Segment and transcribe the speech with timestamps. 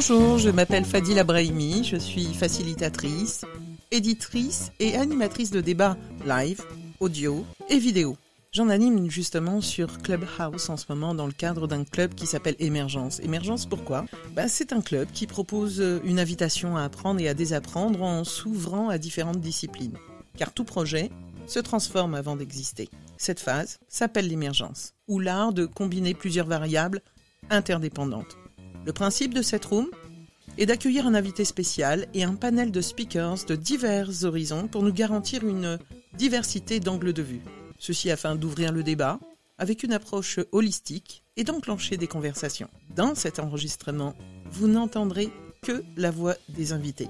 [0.00, 3.44] Bonjour, je m'appelle Fadila Brahimi, je suis facilitatrice,
[3.90, 6.62] éditrice et animatrice de débats live,
[7.00, 8.16] audio et vidéo.
[8.50, 12.56] J'en anime justement sur Clubhouse en ce moment dans le cadre d'un club qui s'appelle
[12.60, 13.20] Émergence.
[13.20, 14.06] Émergence pourquoi?
[14.34, 18.88] Bah, C'est un club qui propose une invitation à apprendre et à désapprendre en s'ouvrant
[18.88, 19.98] à différentes disciplines.
[20.38, 21.10] Car tout projet
[21.46, 22.88] se transforme avant d'exister.
[23.18, 27.02] Cette phase s'appelle l'émergence, ou l'art de combiner plusieurs variables
[27.50, 28.38] interdépendantes.
[28.86, 29.88] Le principe de cette room
[30.56, 34.92] est d'accueillir un invité spécial et un panel de speakers de divers horizons pour nous
[34.92, 35.78] garantir une
[36.14, 37.42] diversité d'angles de vue.
[37.78, 39.20] Ceci afin d'ouvrir le débat
[39.58, 42.70] avec une approche holistique et d'enclencher des conversations.
[42.96, 44.14] Dans cet enregistrement,
[44.50, 45.30] vous n'entendrez
[45.62, 47.08] que la voix des invités,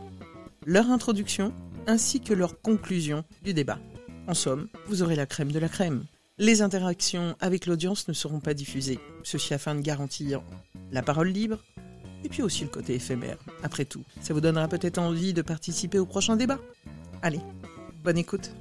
[0.66, 1.52] leur introduction
[1.86, 3.78] ainsi que leur conclusion du débat.
[4.26, 6.04] En somme, vous aurez la crème de la crème.
[6.42, 10.40] Les interactions avec l'audience ne seront pas diffusées, ceci afin de garantir
[10.90, 11.58] la parole libre
[12.24, 13.36] et puis aussi le côté éphémère.
[13.62, 16.58] Après tout, ça vous donnera peut-être envie de participer au prochain débat.
[17.20, 17.40] Allez,
[18.02, 18.52] bonne écoute.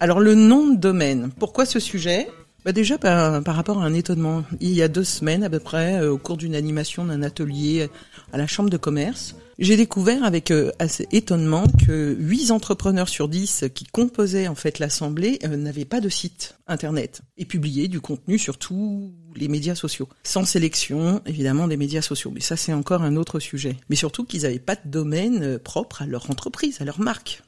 [0.00, 2.26] Alors le nom de domaine, pourquoi ce sujet?
[2.64, 4.44] Bah déjà par, rapport à un étonnement.
[4.60, 7.88] Il y a deux semaines à peu près, euh, au cours d'une animation d'un atelier
[8.32, 13.28] à la chambre de commerce, j'ai découvert avec euh, assez étonnement que huit entrepreneurs sur
[13.28, 18.00] 10 qui composaient en fait l'assemblée euh, n'avaient pas de site internet et publiaient du
[18.00, 22.30] contenu sur tous les médias sociaux, sans sélection évidemment des médias sociaux.
[22.32, 23.76] Mais ça c'est encore un autre sujet.
[23.90, 27.42] Mais surtout qu'ils n'avaient pas de domaine propre à leur entreprise, à leur marque.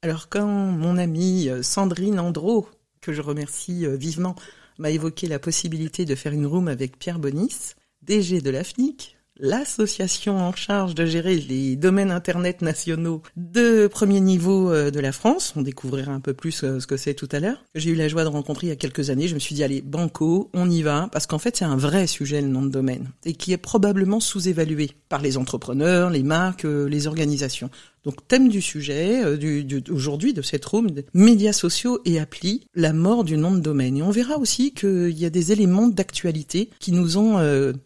[0.00, 2.68] Alors quand mon amie Sandrine Andro,
[3.08, 4.36] que je remercie euh, vivement,
[4.76, 10.36] m'a évoqué la possibilité de faire une room avec Pierre Bonis, DG de l'AFNIC, l'association
[10.36, 15.54] en charge de gérer les domaines internet nationaux de premier niveau euh, de la France.
[15.56, 17.64] On découvrira un peu plus euh, ce que c'est tout à l'heure.
[17.74, 19.26] J'ai eu la joie de rencontrer il y a quelques années.
[19.26, 22.06] Je me suis dit, allez, banco, on y va, parce qu'en fait, c'est un vrai
[22.06, 26.64] sujet, le nom de domaine, et qui est probablement sous-évalué par les entrepreneurs, les marques,
[26.64, 27.70] les organisations.
[28.04, 32.92] Donc thème du sujet du, du, aujourd'hui de cette room, médias sociaux et applis, la
[32.92, 33.96] mort du nom de domaine.
[33.96, 37.38] Et on verra aussi qu'il y a des éléments d'actualité qui nous ont,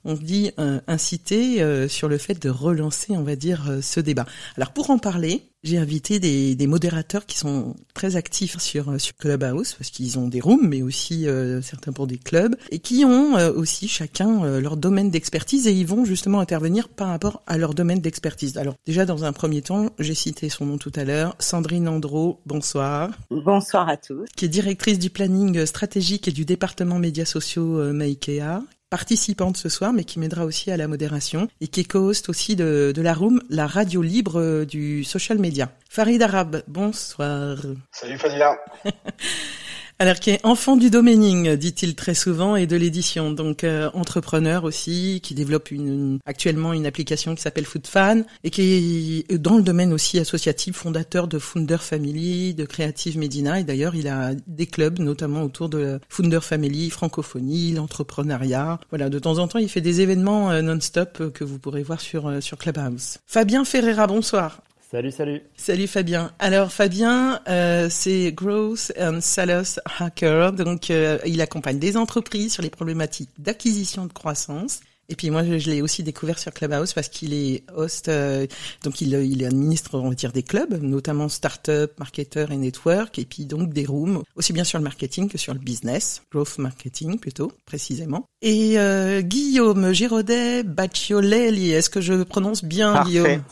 [0.04, 0.52] on dit,
[0.86, 4.26] incité euh, sur le fait de relancer, on va dire, euh, ce débat.
[4.56, 8.98] Alors pour en parler, j'ai invité des, des, modérateurs qui sont très actifs sur euh,
[8.98, 11.26] sur Clubhouse parce qu'ils ont des rooms, mais aussi
[11.62, 16.04] certains pour des clubs et qui ont aussi chacun leur domaine d'expertise et ils vont
[16.04, 18.56] justement intervenir par rapport à leur domaine d'expertise.
[18.58, 22.40] Alors déjà dans un premier temps, j'ai cité son nom tout à l'heure, Sandrine Andro.
[22.46, 23.10] Bonsoir.
[23.30, 24.26] Bonsoir à tous.
[24.36, 28.62] Qui est directrice du planning stratégique et du département médias sociaux Maïkea,
[28.92, 32.56] participante ce soir, mais qui m'aidera aussi à la modération et qui est co-host aussi
[32.56, 35.70] de, de la Room, la radio libre euh, du social media.
[35.88, 37.56] Farid Arab, bonsoir.
[37.91, 38.58] Salut Fadila.
[40.02, 43.30] Alors qui est enfant du domaining, dit-il très souvent, et de l'édition.
[43.30, 49.24] Donc euh, entrepreneur aussi, qui développe une, actuellement une application qui s'appelle FoodFan et qui
[49.28, 53.60] est dans le domaine aussi associatif, fondateur de Founder Family, de Creative Medina.
[53.60, 58.80] Et d'ailleurs, il a des clubs, notamment autour de Founder Family, francophonie, l'entrepreneuriat.
[58.91, 61.84] Voilà, de temps en temps, il fait des événements euh, non-stop euh, que vous pourrez
[61.84, 63.18] voir sur sur Clubhouse.
[63.28, 64.62] Fabien Ferreira, bonsoir.
[64.92, 65.41] Salut, salut.
[65.56, 66.32] Salut Fabien.
[66.38, 72.62] Alors Fabien, euh, c'est Growth and Sales Hacker, donc euh, il accompagne des entreprises sur
[72.62, 77.08] les problématiques d'acquisition de croissance et puis moi, je, l'ai aussi découvert sur Clubhouse parce
[77.08, 78.46] qu'il est host, euh,
[78.84, 83.24] donc il, il administre, on va dire, des clubs, notamment start-up, marketer et network, et
[83.24, 87.18] puis donc des rooms, aussi bien sur le marketing que sur le business, growth marketing
[87.18, 88.26] plutôt, précisément.
[88.41, 93.42] Et euh, Guillaume Giraudet Bacciolelli, est-ce que je prononce bien Parfait, Guillaume?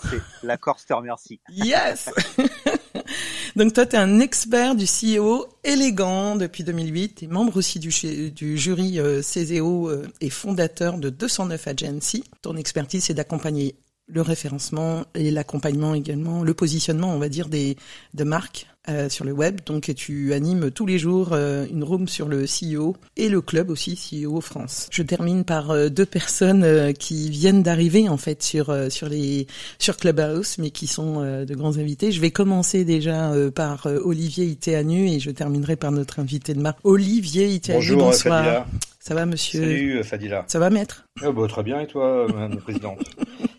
[0.43, 1.41] L'accord, je te remercie.
[1.51, 2.11] Yes
[3.57, 7.91] Donc toi, tu es un expert du CEO élégant depuis 2008, tu membre aussi du,
[8.31, 12.25] du jury euh, euh, et fondateur de 209 Agency.
[12.43, 13.77] Ton expertise, c'est d'accompagner
[14.13, 17.77] le référencement et l'accompagnement également, le positionnement, on va dire, des
[18.15, 19.61] de marques euh, sur le web.
[19.67, 23.69] Donc, tu animes tous les jours euh, une room sur le CEO et le club
[23.69, 24.89] aussi CEO France.
[24.91, 29.47] Je termine par euh, deux personnes qui viennent d'arriver en fait sur sur les
[29.79, 32.11] sur Clubhouse, mais qui sont de grands invités.
[32.11, 36.79] Je vais commencer déjà par Olivier Itéanu et je terminerai par notre invité de marque,
[36.83, 37.81] Olivier Itéanu.
[37.81, 38.45] Bonjour, bonsoir.
[38.45, 38.67] Fadila.
[38.99, 39.61] Ça va, monsieur?
[39.61, 40.45] Salut, Fadila.
[40.47, 41.07] Ça va, maître?
[41.25, 42.99] Oh, bah, Très bien, et toi, Madame la Présidente?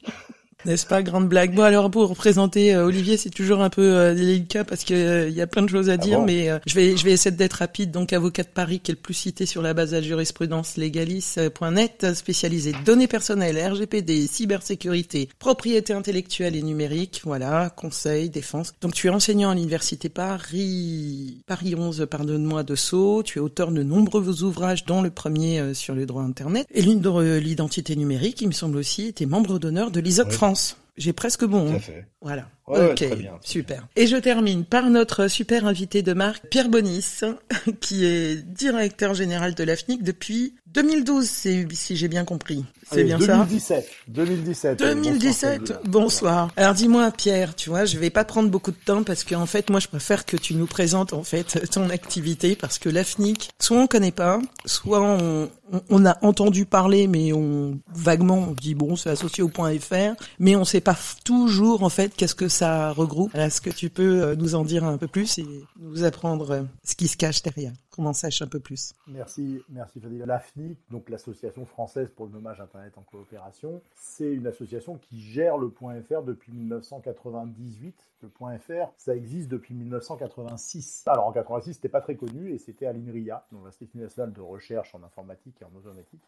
[0.65, 1.55] N'est-ce pas, grande blague?
[1.55, 5.27] Bon, alors pour présenter euh, Olivier, c'est toujours un peu euh, délicat parce que euh,
[5.27, 7.35] il y a plein de choses à ah dire, mais je vais je vais essayer
[7.35, 7.89] d'être rapide.
[7.89, 10.77] Donc, avocat de Paris, qui est le plus cité sur la base de la jurisprudence
[10.77, 17.21] légalis.net, spécialisé données personnelles, RGPD, cybersécurité, propriété intellectuelle et numérique.
[17.23, 18.73] Voilà, conseil, défense.
[18.81, 23.23] Donc, tu es enseignant à l'université Paris Paris 11, pardonne-moi, de Sceaux.
[23.23, 26.99] Tu es auteur de nombreux ouvrages, dont le premier sur le droit Internet et l'une
[26.99, 28.41] de l'identité numérique.
[28.41, 30.50] Il me semble aussi, était membre d'honneur de l'ISOC France.
[30.97, 31.67] J'ai presque bon.
[31.67, 31.79] Tout à hein.
[31.79, 32.07] fait.
[32.21, 32.49] Voilà.
[32.79, 33.87] Ok, très bien, super.
[33.95, 37.21] Et je termine par notre super invité de marque, Pierre Bonis,
[37.81, 42.63] qui est directeur général de l'AFNIC depuis 2012, si j'ai bien compris.
[42.91, 44.79] C'est bien 2017, ça 2017.
[44.79, 45.73] 2017.
[45.85, 46.49] Bonsoir.
[46.55, 49.69] Alors dis-moi Pierre, tu vois, je vais pas prendre beaucoup de temps parce qu'en fait,
[49.69, 53.77] moi je préfère que tu nous présentes en fait ton activité parce que l'AFNIC, soit
[53.77, 55.49] on connaît pas, soit on,
[55.89, 60.15] on, a entendu parler mais on vaguement on dit bon, c'est associé au point .fr,
[60.39, 63.33] mais on sait pas toujours en fait qu'est-ce que ça regroupe.
[63.35, 65.45] Est-ce que tu peux euh, nous en dire un peu plus et
[65.79, 68.93] nous apprendre euh, ce qui se cache derrière Qu'on en sache un peu plus?
[69.07, 70.25] Merci, merci Fadila.
[70.25, 75.57] L'AFNIC, donc l'Association française pour le nommage Internet en coopération, c'est une association qui gère
[75.57, 77.95] le point .fr depuis 1998.
[78.23, 81.03] Le point .fr, ça existe depuis 1986.
[81.07, 84.93] Alors en 86, c'était pas très connu et c'était à l'INRIA, l'Institut national de recherche
[84.93, 86.21] en informatique et en automatique.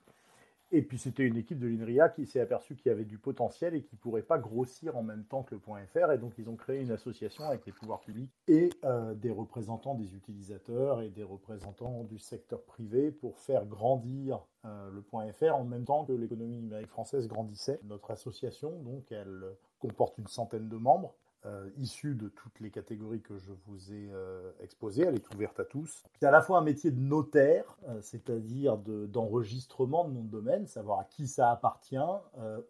[0.76, 3.76] Et puis c'était une équipe de l'INRIA qui s'est aperçue qu'il y avait du potentiel
[3.76, 6.12] et qui ne pourrait pas grossir en même temps que le point .fr.
[6.12, 9.94] Et donc ils ont créé une association avec les pouvoirs publics et euh, des représentants
[9.94, 15.54] des utilisateurs et des représentants du secteur privé pour faire grandir euh, le point .fr
[15.54, 17.80] en même temps que l'économie numérique française grandissait.
[17.84, 19.44] Notre association, donc, elle
[19.78, 21.14] comporte une centaine de membres
[21.46, 25.04] euh, issue de toutes les catégories que je vous ai euh, exposées.
[25.06, 26.02] Elle est ouverte à tous.
[26.18, 30.68] C'est à la fois un métier de notaire, euh, c'est-à-dire d'enregistrement de, nom de domaine,
[30.68, 31.98] savoir à qui ça appartient,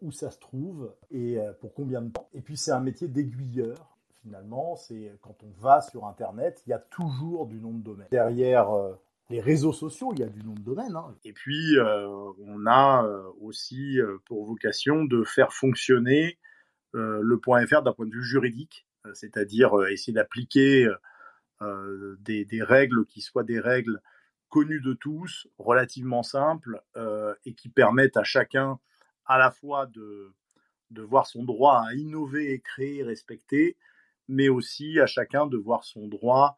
[0.02, 2.28] où ça se trouve et pour combien de temps.
[2.34, 3.96] Et puis c'est un métier d'aiguilleur.
[4.22, 8.08] Finalement, c'est quand on va sur Internet, il y a toujours du nom de domaine.
[8.10, 8.68] Derrière
[9.30, 10.96] les réseaux sociaux, il y a du nom de domaine.
[10.96, 11.14] Hein.
[11.24, 13.08] Et puis, on a
[13.40, 16.38] aussi pour vocation de faire fonctionner euh,
[16.94, 20.88] le point .fr d'un point de vue juridique, euh, c'est-à-dire euh, essayer d'appliquer
[22.20, 24.00] des, règles qui soient des règles
[24.50, 26.82] connues de tous, relativement simples
[27.46, 28.78] et qui permettent à chacun
[29.24, 30.34] à la fois de,
[30.90, 33.78] voir son droit à innover et créer, respecter,
[34.28, 36.54] mais aussi à chacun de voir son droit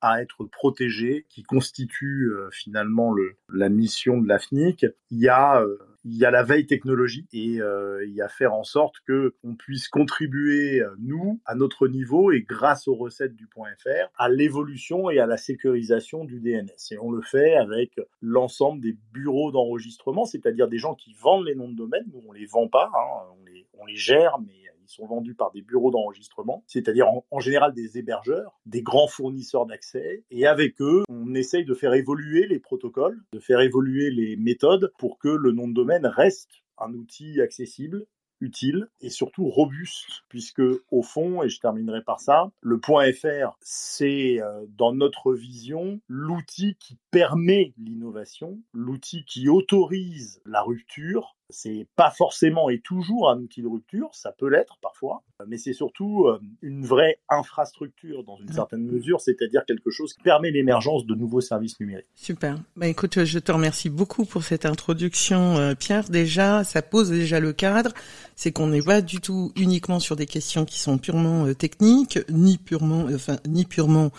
[0.00, 4.86] à être protégé, qui constitue finalement le, la mission de l'AFNIC.
[5.10, 5.62] Il y a
[6.04, 9.34] il y a la veille technologie et euh, il y a faire en sorte que
[9.42, 14.10] on puisse contribuer euh, nous à notre niveau et grâce aux recettes du point .fr
[14.16, 16.92] à l'évolution et à la sécurisation du DNS.
[16.92, 21.54] Et on le fait avec l'ensemble des bureaux d'enregistrement, c'est-à-dire des gens qui vendent les
[21.54, 22.04] noms de domaine.
[22.12, 24.54] Nous on les vend pas, hein, on, les, on les gère, mais
[24.88, 29.66] ils sont vendus par des bureaux d'enregistrement, c'est-à-dire en, général des hébergeurs, des grands fournisseurs
[29.66, 34.36] d'accès, et avec eux, on essaye de faire évoluer les protocoles, de faire évoluer les
[34.36, 38.06] méthodes pour que le nom de domaine reste un outil accessible,
[38.40, 43.56] utile et surtout robuste, puisque au fond, et je terminerai par ça, le point .fr,
[43.60, 51.86] c'est euh, dans notre vision l'outil qui permet l'innovation, l'outil qui autorise la rupture c'est
[51.96, 56.26] pas forcément et toujours un outil de rupture, ça peut l'être parfois, mais c'est surtout
[56.26, 61.14] euh, une vraie infrastructure dans une certaine mesure, c'est-à-dire quelque chose qui permet l'émergence de
[61.14, 62.06] nouveaux services numériques.
[62.14, 62.58] Super.
[62.76, 66.08] Bah écoute, je te remercie beaucoup pour cette introduction, euh, Pierre.
[66.10, 67.92] Déjà, ça pose déjà le cadre,
[68.36, 72.18] c'est qu'on n'est pas du tout uniquement sur des questions qui sont purement euh, techniques,
[72.28, 74.10] ni purement, enfin, ni purement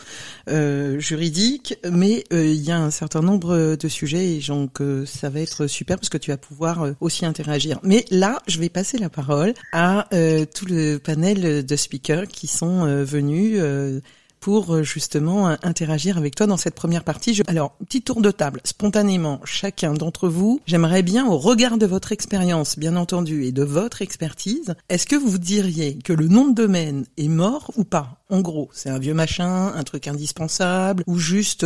[0.47, 5.67] juridiques, mais il y a un certain nombre de sujets et donc ça va être
[5.67, 7.79] super parce que tu vas pouvoir aussi interagir.
[7.83, 12.47] Mais là, je vais passer la parole à euh, tout le panel de speakers qui
[12.47, 14.01] sont euh, venus euh,
[14.39, 17.41] pour justement interagir avec toi dans cette première partie.
[17.47, 22.13] Alors, petit tour de table, spontanément, chacun d'entre vous, j'aimerais bien, au regard de votre
[22.13, 26.55] expérience, bien entendu, et de votre expertise, est-ce que vous diriez que le nom de
[26.55, 28.18] domaine est mort ou pas?
[28.29, 31.65] En gros, c'est un vieux machin, un truc indispensable, ou juste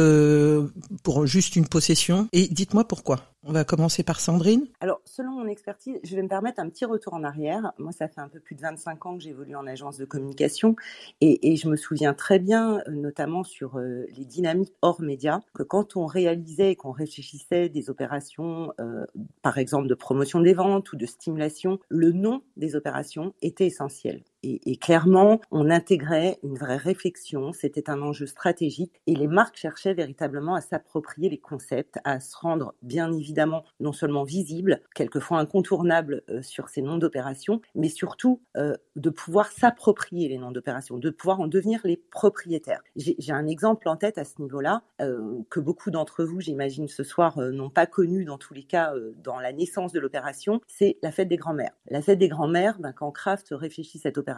[1.04, 3.34] pour juste une possession Et dites-moi pourquoi.
[3.46, 4.68] On va commencer par Sandrine.
[4.80, 7.74] Alors, selon mon expertise, je vais me permettre un petit retour en arrière.
[7.78, 10.78] Moi, ça fait un peu plus de 25 ans que j'évolue en agence de communication
[11.20, 15.64] et, je me souviens très bien, euh, notamment sur euh, les dynamiques hors médias, que
[15.64, 19.06] quand on réalisait et qu'on réfléchissait des opérations, euh,
[19.42, 24.24] par exemple de promotion des ventes ou de stimulation, le nom des opérations était essentiel.
[24.44, 29.94] Et, clairement, on intégrait une vraie réflexion, c'était un enjeu stratégique et les marques cherchaient
[29.94, 36.24] véritablement à s'approprier les concepts, à se rendre bien évidemment non seulement visibles, quelquefois incontournables
[36.30, 41.10] euh, sur ces noms d'opérations, mais surtout euh, de pouvoir s'approprier les noms d'opérations, de
[41.10, 42.84] pouvoir en devenir les propriétaires.
[42.98, 47.04] J'ai un exemple en tête à ce niveau-là euh, que beaucoup d'entre vous, j'imagine ce
[47.04, 51.12] soir, n'ont pas connu dans tous les cas dans la naissance de l'opération, c'est la
[51.12, 51.72] fête des grands-mères.
[51.88, 54.33] La fête des grands-mères, ben, quand Kraft réfléchit cette opération,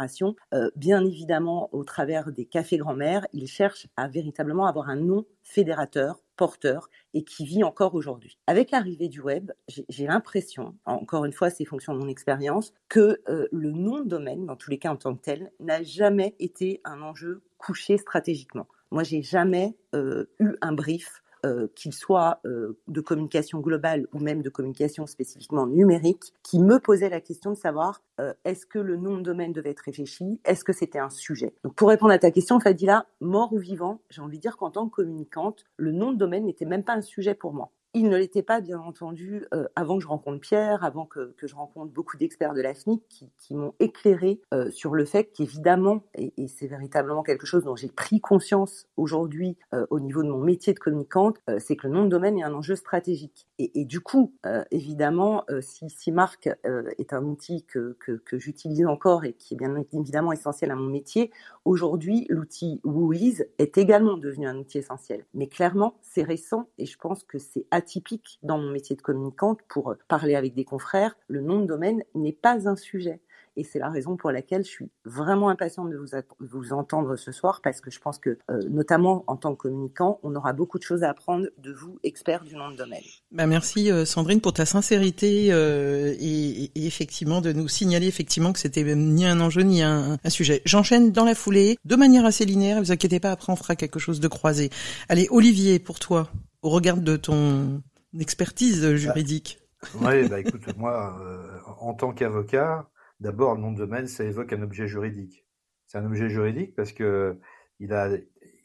[0.53, 5.25] euh, bien évidemment au travers des cafés grand-mères, il cherche à véritablement avoir un nom
[5.43, 8.37] fédérateur, porteur et qui vit encore aujourd'hui.
[8.47, 13.21] Avec l'arrivée du web, j'ai l'impression, encore une fois c'est fonction de mon expérience, que
[13.29, 16.35] euh, le nom de domaine, dans tous les cas en tant que tel, n'a jamais
[16.39, 18.67] été un enjeu couché stratégiquement.
[18.91, 24.19] Moi, j'ai jamais euh, eu un brief euh, qu'il soit euh, de communication globale ou
[24.19, 28.79] même de communication spécifiquement numérique, qui me posait la question de savoir euh, est-ce que
[28.79, 31.53] le nom de domaine devait être réfléchi, est-ce que c'était un sujet?
[31.63, 34.71] Donc pour répondre à ta question, Fadila, mort ou vivant, j'ai envie de dire qu'en
[34.71, 37.69] tant que communicante, le nom de domaine n'était même pas un sujet pour moi.
[37.97, 41.47] Il ne l'était pas, bien entendu, euh, avant que je rencontre Pierre, avant que, que
[41.47, 46.03] je rencontre beaucoup d'experts de l'AFNIC qui, qui m'ont éclairé euh, sur le fait qu'évidemment,
[46.13, 50.41] et, c'est véritablement quelque chose dont j'ai pris conscience aujourd'hui euh, au niveau de mon
[50.41, 53.47] métier de communicante, c'est que le nom de domaine est un enjeu stratégique.
[53.59, 54.33] Et, du coup,
[54.71, 59.73] évidemment, si, si Marc est un outil que, que, j'utilise encore et qui est bien
[59.93, 61.31] évidemment essentiel à mon métier,
[61.63, 65.25] aujourd'hui, l'outil Wooiz est également devenu un outil essentiel.
[65.33, 69.59] Mais clairement, c'est récent et je pense que c'est atypique dans mon métier de communicante
[69.67, 71.15] pour parler avec des confrères.
[71.27, 73.21] Le nom de domaine n'est pas un sujet.
[73.57, 75.97] Et c'est la raison pour laquelle je suis vraiment impatiente de
[76.39, 80.19] vous, entendre ce soir parce que je pense que, euh, notamment en tant que communicant,
[80.23, 83.03] on aura beaucoup de choses à apprendre de vous, experts du nom de domaine.
[83.31, 88.51] Bah merci euh, Sandrine pour ta sincérité euh, et, et, effectivement de nous signaler effectivement
[88.51, 90.61] que c'était ni un enjeu ni un, un sujet.
[90.65, 92.77] J'enchaîne dans la foulée de manière assez linéaire.
[92.77, 94.69] Ne vous inquiétez pas, après on fera quelque chose de croisé.
[95.07, 96.29] Allez, Olivier, pour toi,
[96.65, 97.83] au regard de ton
[98.19, 99.59] expertise juridique.
[100.01, 104.51] Oui, bah écoute, moi, euh, en tant qu'avocat, d'abord, le nom de domaine, ça évoque
[104.51, 105.45] un objet juridique.
[105.85, 107.39] C'est un objet juridique parce que
[107.79, 108.09] il a,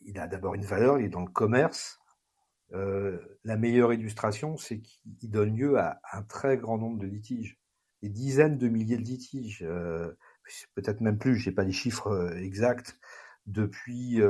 [0.07, 2.01] il a d'abord une valeur, il est dans le commerce.
[2.73, 7.59] Euh, la meilleure illustration, c'est qu'il donne lieu à un très grand nombre de litiges,
[8.03, 10.11] des dizaines de milliers de litiges, euh,
[10.75, 12.99] peut-être même plus, j'ai pas les chiffres exacts,
[13.45, 14.21] depuis,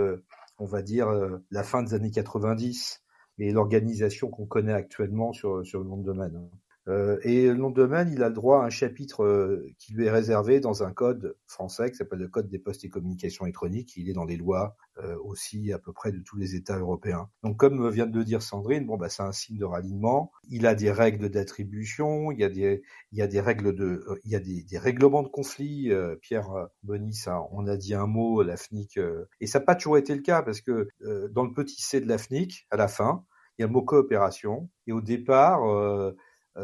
[0.58, 1.08] on va dire,
[1.50, 3.00] la fin des années 90
[3.40, 6.36] et l'organisation qu'on connaît actuellement sur, sur le nom de domaine.
[6.36, 6.58] Hein.
[6.88, 9.92] Euh, et le nom de domaine, il a le droit à un chapitre euh, qui
[9.92, 13.44] lui est réservé dans un code français qui s'appelle le Code des postes et communications
[13.44, 13.96] électroniques.
[13.96, 17.28] Il est dans les lois euh, aussi à peu près de tous les États européens.
[17.42, 20.32] Donc, comme vient de le dire Sandrine, bon, bah, c'est un signe de ralliement.
[20.48, 22.82] Il a des règles d'attribution, il y a des,
[23.12, 25.92] il y a des règles de, il y a des, des règlements de conflit.
[26.22, 28.98] Pierre Bonny, ça, on a dit un mot, la FNIC,
[29.40, 30.88] et ça n'a pas toujours été le cas parce que
[31.30, 33.24] dans le petit C de la FNIC, à la fin,
[33.60, 34.70] il y a le mot coopération.
[34.86, 36.14] Et au départ, euh,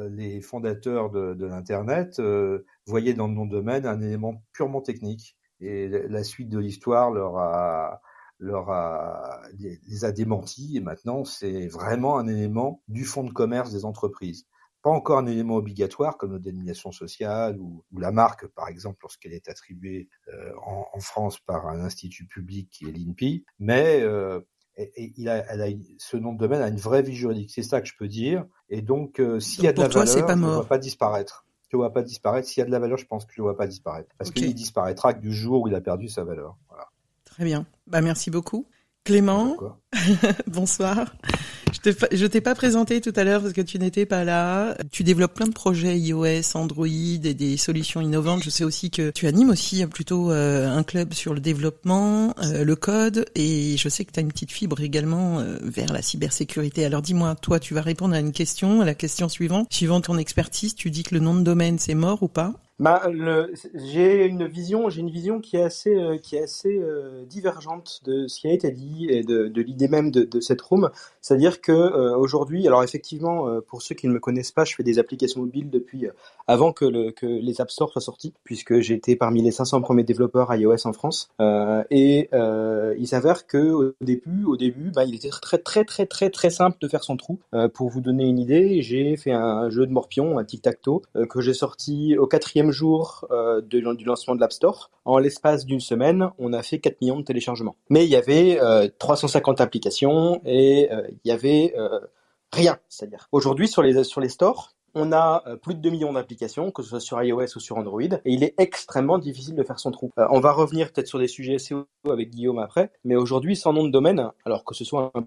[0.08, 5.36] les fondateurs de, l'Internet euh, voyaient dans le nom de domaine un élément purement technique.
[5.60, 8.00] Et la suite de l'histoire leur a,
[8.38, 10.78] leur a, les a démentis.
[10.78, 14.46] Et maintenant, c'est vraiment un élément du fonds de commerce des entreprises.
[14.80, 19.34] Pas encore un élément obligatoire comme la dénomination sociale ou, la marque, par exemple, lorsqu'elle
[19.34, 24.40] est attribuée euh, en, France par un institut public qui est l'INPI, mais euh,
[24.76, 25.66] et, et il a, elle a,
[25.98, 27.50] ce nom de domaine a une vraie vie juridique.
[27.52, 28.44] C'est ça que je peux dire.
[28.68, 30.78] Et donc, euh, s'il y a de la toi, valeur, pas je ne vois pas
[30.78, 31.46] disparaître.
[31.70, 32.48] Je ne vois pas disparaître.
[32.48, 34.08] S'il y a de la valeur, je pense que je ne vois pas disparaître.
[34.18, 36.56] Parce qu'il disparaîtra que du jour où il a perdu sa valeur.
[36.68, 36.88] Voilà.
[37.24, 37.66] Très bien.
[37.86, 38.66] Bah merci beaucoup.
[39.06, 39.56] Clément,
[40.48, 41.14] bonsoir.
[41.72, 44.24] Je t'ai pas- je t'ai pas présenté tout à l'heure parce que tu n'étais pas
[44.24, 44.76] là.
[44.90, 48.42] Tu développes plein de projets iOS, Android et des solutions innovantes.
[48.42, 52.34] Je sais aussi que tu animes aussi euh, plutôt euh, un club sur le développement,
[52.42, 55.92] euh, le code et je sais que tu as une petite fibre également euh, vers
[55.92, 56.84] la cybersécurité.
[56.84, 59.68] Alors dis-moi, toi, tu vas répondre à une question, à la question suivante.
[59.72, 62.54] Suivant ton expertise, tu dis que le nom de domaine c'est mort ou pas?
[62.78, 63.08] Bah,
[63.74, 66.18] j'ai une vision, j'ai une vision qui est assez, euh,
[66.66, 70.60] euh, divergente de ce qui a été dit et de, l'idée même de, de cette
[70.60, 70.90] room.
[71.22, 74.82] C'est-à-dire que euh, aujourd'hui, alors effectivement, pour ceux qui ne me connaissent pas, je fais
[74.82, 76.06] des applications mobiles depuis
[76.46, 80.04] avant que, le, que les App Store soient sortis, puisque été parmi les 500 premiers
[80.04, 81.28] développeurs iOS en France.
[81.90, 82.28] Et
[82.98, 86.50] il s'avère que au début, au début, bah, il était très très très très très
[86.50, 87.38] simple de faire son trou.
[87.72, 91.40] Pour vous donner une idée, j'ai fait un jeu de morpion, un tic-tac-toe, euh, que
[91.40, 94.90] j'ai sorti au quatrième jour euh, du lancement de l'App Store.
[95.04, 97.76] En l'espace d'une semaine, on a fait 4 millions de téléchargements.
[97.90, 102.00] Mais il y avait euh, 350 applications et euh, il y avait euh,
[102.52, 102.78] rien.
[102.88, 106.82] C'est-à-dire, aujourd'hui sur les sur les stores, on a plus de 2 millions d'applications, que
[106.82, 109.90] ce soit sur iOS ou sur Android, et il est extrêmement difficile de faire son
[109.90, 110.10] trou.
[110.16, 113.84] On va revenir peut-être sur des sujets SEO avec Guillaume après, mais aujourd'hui, sans nom
[113.84, 115.26] de domaine, alors que ce soit un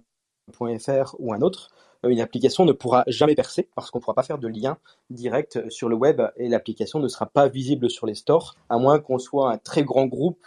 [0.80, 1.70] .fr ou un autre,
[2.08, 4.78] une application ne pourra jamais percer parce qu'on ne pourra pas faire de lien
[5.10, 9.00] direct sur le web et l'application ne sera pas visible sur les stores, à moins
[9.00, 10.46] qu'on soit un très grand groupe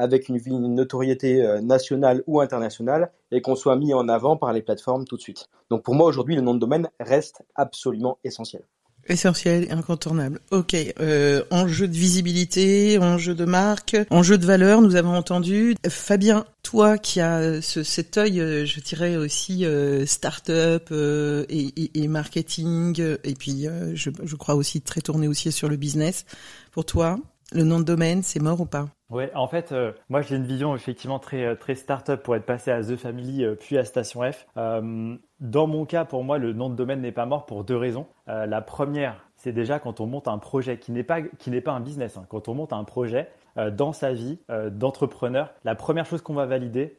[0.00, 4.62] avec une, notoriété euh, nationale ou internationale et qu'on soit mis en avant par les
[4.62, 5.48] plateformes tout de suite.
[5.68, 8.62] Donc pour moi aujourd'hui le nom de domaine reste absolument essentiel.
[9.08, 10.40] Essentiel et incontournable.
[10.50, 10.76] Ok.
[11.00, 15.74] Euh, enjeu de visibilité, enjeu de marque, enjeu de valeur, nous avons entendu.
[15.88, 21.90] Fabien, toi qui as ce, cet œil, euh, je dirais aussi euh, start-up euh, et,
[21.94, 26.24] et, marketing, et puis je, je crois aussi très tourné aussi sur le business.
[26.72, 27.18] Pour toi,
[27.52, 28.86] le nom de domaine, c'est mort ou pas?
[29.10, 32.46] Ouais, en fait, euh, moi j'ai une vision effectivement très euh, très startup pour être
[32.46, 34.46] passé à The Family euh, puis à Station F.
[34.54, 38.06] dans mon cas, pour moi, le nom de domaine n'est pas mort pour deux raisons.
[38.26, 42.16] la première, c'est déjà quand on monte un projet qui n'est pas pas un business.
[42.16, 42.26] Hein.
[42.28, 43.28] Quand on monte un projet
[43.72, 44.38] dans sa vie
[44.70, 46.98] d'entrepreneur, la première chose qu'on va valider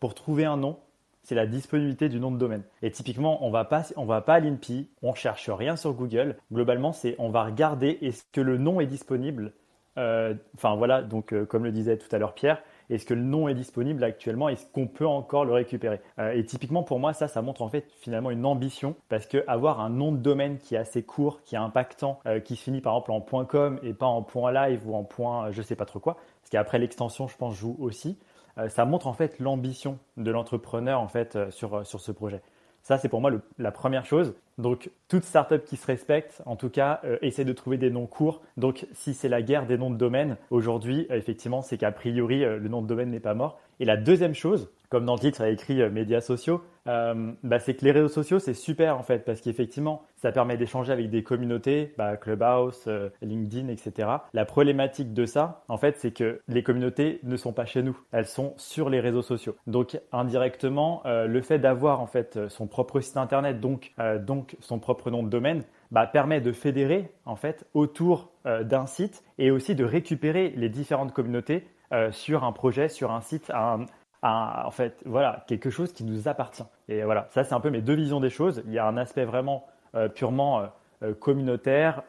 [0.00, 0.78] pour trouver un nom,
[1.22, 2.62] c'est la disponibilité du nom de domaine.
[2.82, 6.36] Et typiquement, on va pas, on va pas à l'INPI, on cherche rien sur Google.
[6.52, 9.52] Globalement, c'est on va regarder est-ce que le nom est disponible
[9.96, 13.48] enfin voilà, donc euh, comme le disait tout à l'heure Pierre, est-ce que le nom
[13.48, 14.48] est disponible actuellement?
[14.48, 16.00] Est-ce qu'on peut encore le récupérer?
[16.18, 19.44] Euh, Et typiquement pour moi, ça, ça montre en fait finalement une ambition parce que
[19.46, 22.80] avoir un nom de domaine qui est assez court, qui est impactant, qui se finit
[22.80, 26.00] par exemple en .com et pas en .live ou en point je sais pas trop
[26.00, 28.18] quoi, parce qu'après l'extension, je pense, joue aussi.
[28.68, 32.42] ça montre en fait l'ambition de l'entrepreneur en fait sur, sur ce projet.
[32.82, 34.34] Ça, c'est pour moi la première chose.
[34.58, 38.06] Donc, toute startup qui se respecte, en tout cas, euh, essaie de trouver des noms
[38.06, 38.42] courts.
[38.56, 42.44] Donc, si c'est la guerre des noms de domaine, aujourd'hui, euh, effectivement, c'est qu'a priori,
[42.44, 43.60] euh, le nom de domaine n'est pas mort.
[43.80, 47.74] Et la deuxième chose, comme dans le titre, a écrit médias sociaux, euh, bah, c'est
[47.74, 51.22] que les réseaux sociaux, c'est super en fait, parce qu'effectivement, ça permet d'échanger avec des
[51.22, 54.08] communautés, bah, Clubhouse, euh, LinkedIn, etc.
[54.34, 57.98] La problématique de ça, en fait, c'est que les communautés ne sont pas chez nous,
[58.12, 59.56] elles sont sur les réseaux sociaux.
[59.66, 64.78] Donc, indirectement, euh, le fait d'avoir en fait son propre site internet, donc, donc son
[64.78, 69.74] propre nom de domaine, bah, permet de fédérer en fait autour d'un site et aussi
[69.74, 71.64] de récupérer les différentes communautés
[72.10, 73.84] sur un projet, sur un site, un,
[74.22, 76.64] en fait, voilà, quelque chose qui nous appartient.
[76.88, 78.62] Et voilà, ça c'est un peu mes deux visions des choses.
[78.66, 80.66] Il y a un aspect vraiment euh, purement euh,
[81.02, 82.02] euh, communautaire.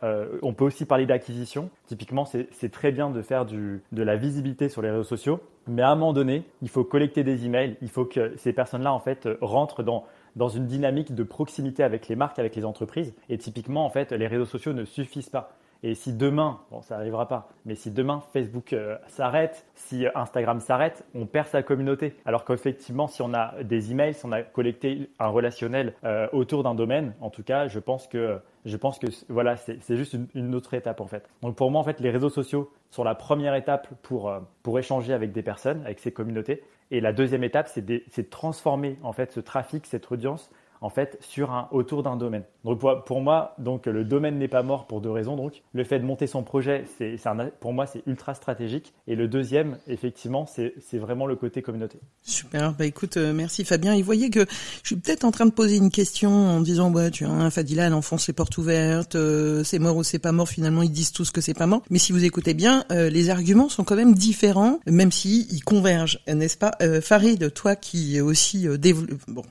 [0.44, 1.70] on peut aussi parler d'acquisition.
[1.88, 5.90] Typiquement, c'est très bien de faire de la visibilité sur les réseaux sociaux, mais à
[5.90, 7.78] un moment donné, il faut collecter des emails.
[7.82, 10.06] Il faut que ces personnes-là en fait rentrent dans
[10.36, 13.14] dans une dynamique de proximité avec les marques, avec les entreprises.
[13.30, 15.56] Et typiquement, en fait, les réseaux sociaux ne suffisent pas.
[15.86, 20.62] Et si demain, bon, ça n'arrivera pas, mais si demain Facebook euh, s'arrête, si Instagram
[20.62, 22.16] s'arrête, on perd sa communauté.
[22.26, 26.64] Alors qu'effectivement, si on a des emails, si on a collecté un relationnel euh, autour
[26.64, 30.56] d'un domaine, en tout cas, je pense que je pense que voilà, c'est juste une,
[30.56, 31.30] autre étape en fait.
[31.42, 34.80] Donc pour moi, en fait, les réseaux sociaux sont la première étape pour, euh, pour
[34.80, 36.64] échanger avec des personnes, avec ces communautés.
[36.90, 40.50] Et la deuxième étape, c'est de, de, transformer en fait ce trafic, cette audience
[40.84, 42.44] en fait sur un autour d'un domaine.
[42.66, 45.36] Donc pour, moi, donc le domaine n'est pas mort pour deux raisons.
[45.36, 47.16] Donc le fait de monter son projet, c'est
[47.60, 48.94] pour moi c'est ultra stratégique.
[49.08, 52.00] Et le deuxième, effectivement, c'est vraiment le côté communauté.
[52.22, 52.74] Super.
[52.74, 53.96] Bah écoute, euh, merci Fabien.
[53.96, 54.46] Il voyait que
[54.82, 57.88] je suis peut-être en train de poser une question en disant ouais tu un Fadila,
[57.88, 60.50] elle enfonce les portes ouvertes, euh, c'est mort ou c'est pas mort.
[60.50, 61.84] Finalement ils disent tous que c'est pas mort.
[61.90, 65.64] Mais si vous écoutez bien, euh, les arguments sont quand même différents, même si ils
[65.64, 66.72] convergent, n'est-ce pas?
[67.02, 69.44] Farid, toi qui aussi développe, bon,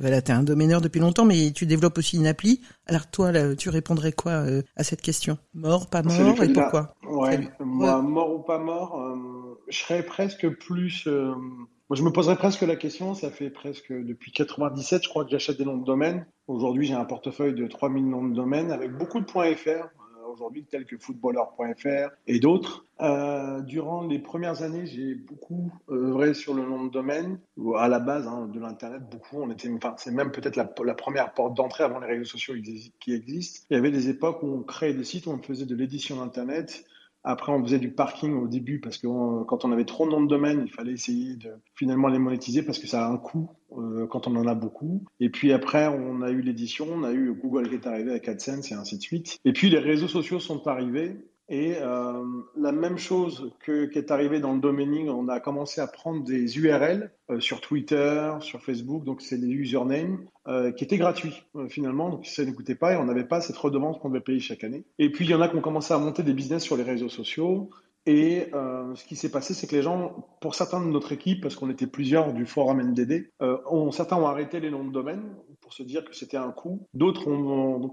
[0.00, 2.62] voilà, t'es un domaineur depuis longtemps, mais tu développes aussi une appli.
[2.86, 5.38] Alors toi, là, tu répondrais quoi euh, à cette question?
[5.54, 6.94] Mort, pas mort, et pourquoi?
[7.06, 11.06] Ouais, moi, mort ou pas mort, euh, je serais presque plus.
[11.06, 13.14] Euh, moi, je me poserais presque la question.
[13.14, 16.26] Ça fait presque depuis 97, je crois que j'achète des noms de domaine.
[16.46, 19.88] Aujourd'hui, j'ai un portefeuille de 3000 noms de domaine avec beaucoup de points .fr
[20.28, 22.86] aujourd'hui, tels que footballeur.fr et d'autres.
[23.00, 27.38] Euh, durant les premières années, j'ai beaucoup œuvré sur le nom de domaine.
[27.76, 31.32] À la base hein, de l'Internet, beaucoup, on était, enfin, c'est même peut-être la, première
[31.32, 32.54] porte d'entrée avant les réseaux sociaux
[33.00, 33.66] qui existent.
[33.70, 36.16] Il y avait des époques où on créait des sites, où on faisait de l'édition
[36.16, 36.84] d'Internet
[37.28, 39.06] après, on faisait du parking au début parce que
[39.44, 42.62] quand on avait trop de noms de domaine, il fallait essayer de finalement les monétiser
[42.62, 45.04] parce que ça a un coût euh, quand on en a beaucoup.
[45.20, 48.26] Et puis après, on a eu l'édition, on a eu Google qui est arrivé avec
[48.28, 49.38] AdSense et ainsi de suite.
[49.44, 51.18] Et puis les réseaux sociaux sont arrivés
[51.50, 52.24] et euh,
[52.56, 56.58] la même chose qui est arrivé dans le domaining, on a commencé à prendre des
[56.58, 62.10] URL euh, sur Twitter, sur Facebook, donc c'est des usernames euh, qui étaient gratuits finalement,
[62.10, 64.62] donc ça ne coûtait pas et on n'avait pas cette redevance qu'on devait payer chaque
[64.62, 64.84] année.
[64.98, 66.82] Et puis il y en a qui ont commencé à monter des business sur les
[66.84, 67.70] réseaux sociaux.
[68.10, 71.42] Et euh, ce qui s'est passé, c'est que les gens, pour certains de notre équipe,
[71.42, 75.22] parce qu'on était plusieurs du forum NDD, ont, certains ont arrêté les noms de domaine
[75.60, 76.86] pour se dire que c'était un coup.
[76.94, 77.30] D'autres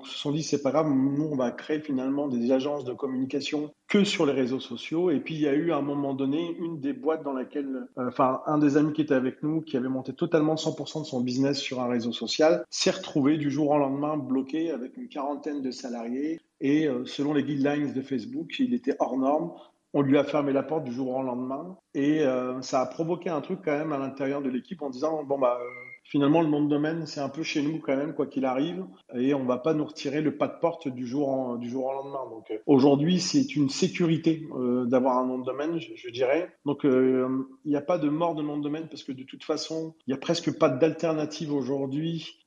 [0.05, 3.73] se sont dit c'est pas grave, nous on va créer finalement des agences de communication
[3.89, 5.11] que sur les réseaux sociaux.
[5.11, 7.87] Et puis il y a eu à un moment donné une des boîtes dans laquelle,
[7.97, 11.05] euh, enfin un des amis qui était avec nous, qui avait monté totalement 100% de
[11.05, 15.09] son business sur un réseau social, s'est retrouvé du jour au lendemain bloqué avec une
[15.09, 16.39] quarantaine de salariés.
[16.61, 19.51] Et euh, selon les guidelines de Facebook, il était hors norme.
[19.95, 23.29] On lui a fermé la porte du jour au lendemain et euh, ça a provoqué
[23.29, 25.57] un truc quand même à l'intérieur de l'équipe en disant bon bah
[26.05, 28.85] finalement, le nom de domaine, c'est un peu chez nous quand même, quoi qu'il arrive,
[29.15, 31.93] et on va pas nous retirer le pas de porte du jour, du jour au
[31.93, 32.29] lendemain.
[32.29, 36.53] Donc euh, aujourd'hui, c'est une sécurité euh, d'avoir un nom de domaine, je, dirais.
[36.65, 39.23] Donc euh, il n'y a pas de mort de nom de domaine parce que de
[39.23, 42.44] toute façon, il n'y a presque pas d'alternative aujourd'hui.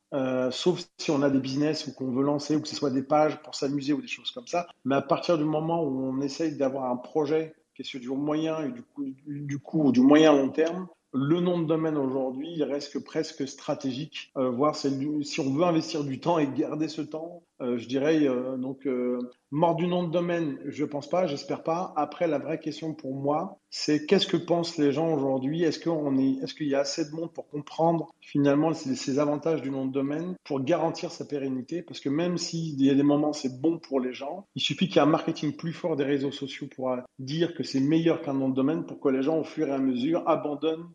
[0.51, 3.03] Sauf si on a des business ou qu'on veut lancer ou que ce soit des
[3.03, 4.67] pages pour s'amuser ou des choses comme ça.
[4.85, 8.09] Mais à partir du moment où on essaye d'avoir un projet qui est sur du
[8.09, 9.61] moyen et du coup, du
[9.93, 14.77] du moyen long terme, le nom de domaine aujourd'hui, il reste presque stratégique, euh, voir
[14.77, 14.89] si
[15.39, 19.19] on veut investir du temps et garder ce temps, euh, je dirais euh, donc euh,
[19.51, 21.93] mort du nom de domaine, je pense pas, j'espère pas.
[21.97, 25.65] Après, la vraie question pour moi, c'est qu'est-ce que pensent les gens aujourd'hui?
[25.65, 29.93] Est-ce qu'il y a assez de monde pour comprendre finalement ces, avantages du nom de
[29.93, 31.83] domaine pour garantir sa pérennité?
[31.83, 34.87] Parce que même s'il y a des moments c'est bon pour les gens, il suffit
[34.87, 38.23] qu'il y ait un marketing plus fort des réseaux sociaux pour dire que c'est meilleur
[38.23, 40.89] qu'un nom de domaine pour que les gens au fur et à mesure abandonnent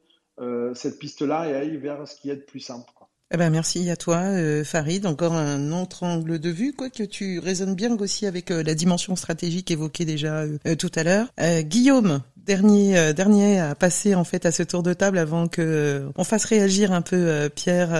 [0.73, 2.91] cette piste-là et aillent vers ce qui est de plus simple.
[3.31, 7.03] Eh ben merci à toi euh, Farid, encore un autre angle de vue quoi que
[7.03, 11.27] tu résonnes bien aussi avec euh, la dimension stratégique évoquée déjà euh, tout à l'heure.
[11.61, 16.23] Guillaume, dernier dernier à passer en fait à ce tour de table avant que on
[16.23, 17.95] fasse réagir un peu Pierre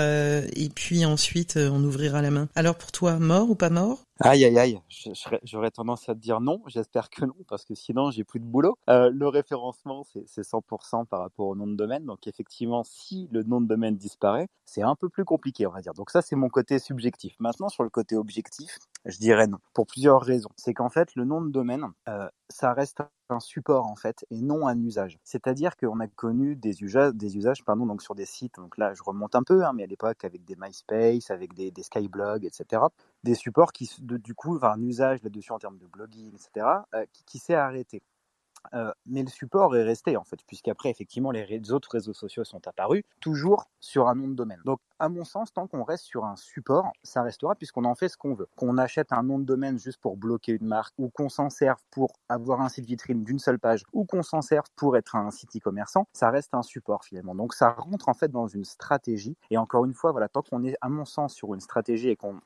[0.55, 2.47] et puis ensuite on ouvrira la main.
[2.55, 4.05] Alors pour toi, mort ou pas mort?
[4.25, 4.79] Aïe aïe aïe,
[5.43, 8.45] j'aurais tendance à te dire non, j'espère que non, parce que sinon j'ai plus de
[8.45, 8.77] boulot.
[8.89, 13.43] Euh, le référencement, c'est 100% par rapport au nom de domaine, donc effectivement, si le
[13.43, 15.93] nom de domaine disparaît, c'est un peu plus compliqué, on va dire.
[15.93, 17.35] Donc ça, c'est mon côté subjectif.
[17.39, 20.49] Maintenant, sur le côté objectif, je dirais non, pour plusieurs raisons.
[20.55, 24.41] C'est qu'en fait, le nom de domaine, euh, ça reste un support en fait et
[24.41, 25.17] non un usage.
[25.23, 28.93] C'est-à-dire qu'on a connu des usages, des usages pardon, donc sur des sites, donc là
[28.93, 32.81] je remonte un peu, hein, mais à l'époque avec des MySpace, avec des, des etc.
[33.23, 37.39] Des supports qui, du coup, un usage là-dessus en termes de blogging, etc., euh, qui
[37.39, 38.01] s'est arrêté.
[38.73, 42.67] Euh, mais le support est resté en fait, puisqu'après effectivement les autres réseaux sociaux sont
[42.67, 44.59] apparus, toujours sur un nom de domaine.
[44.65, 48.09] Donc à mon sens, tant qu'on reste sur un support, ça restera puisqu'on en fait
[48.09, 48.47] ce qu'on veut.
[48.55, 51.79] Qu'on achète un nom de domaine juste pour bloquer une marque, ou qu'on s'en serve
[51.91, 55.31] pour avoir un site vitrine d'une seule page, ou qu'on s'en serve pour être un
[55.31, 57.35] site e-commerçant, ça reste un support finalement.
[57.35, 59.35] Donc ça rentre en fait dans une stratégie.
[59.49, 62.15] Et encore une fois, voilà, tant qu'on est à mon sens sur une stratégie et
[62.15, 62.39] qu'on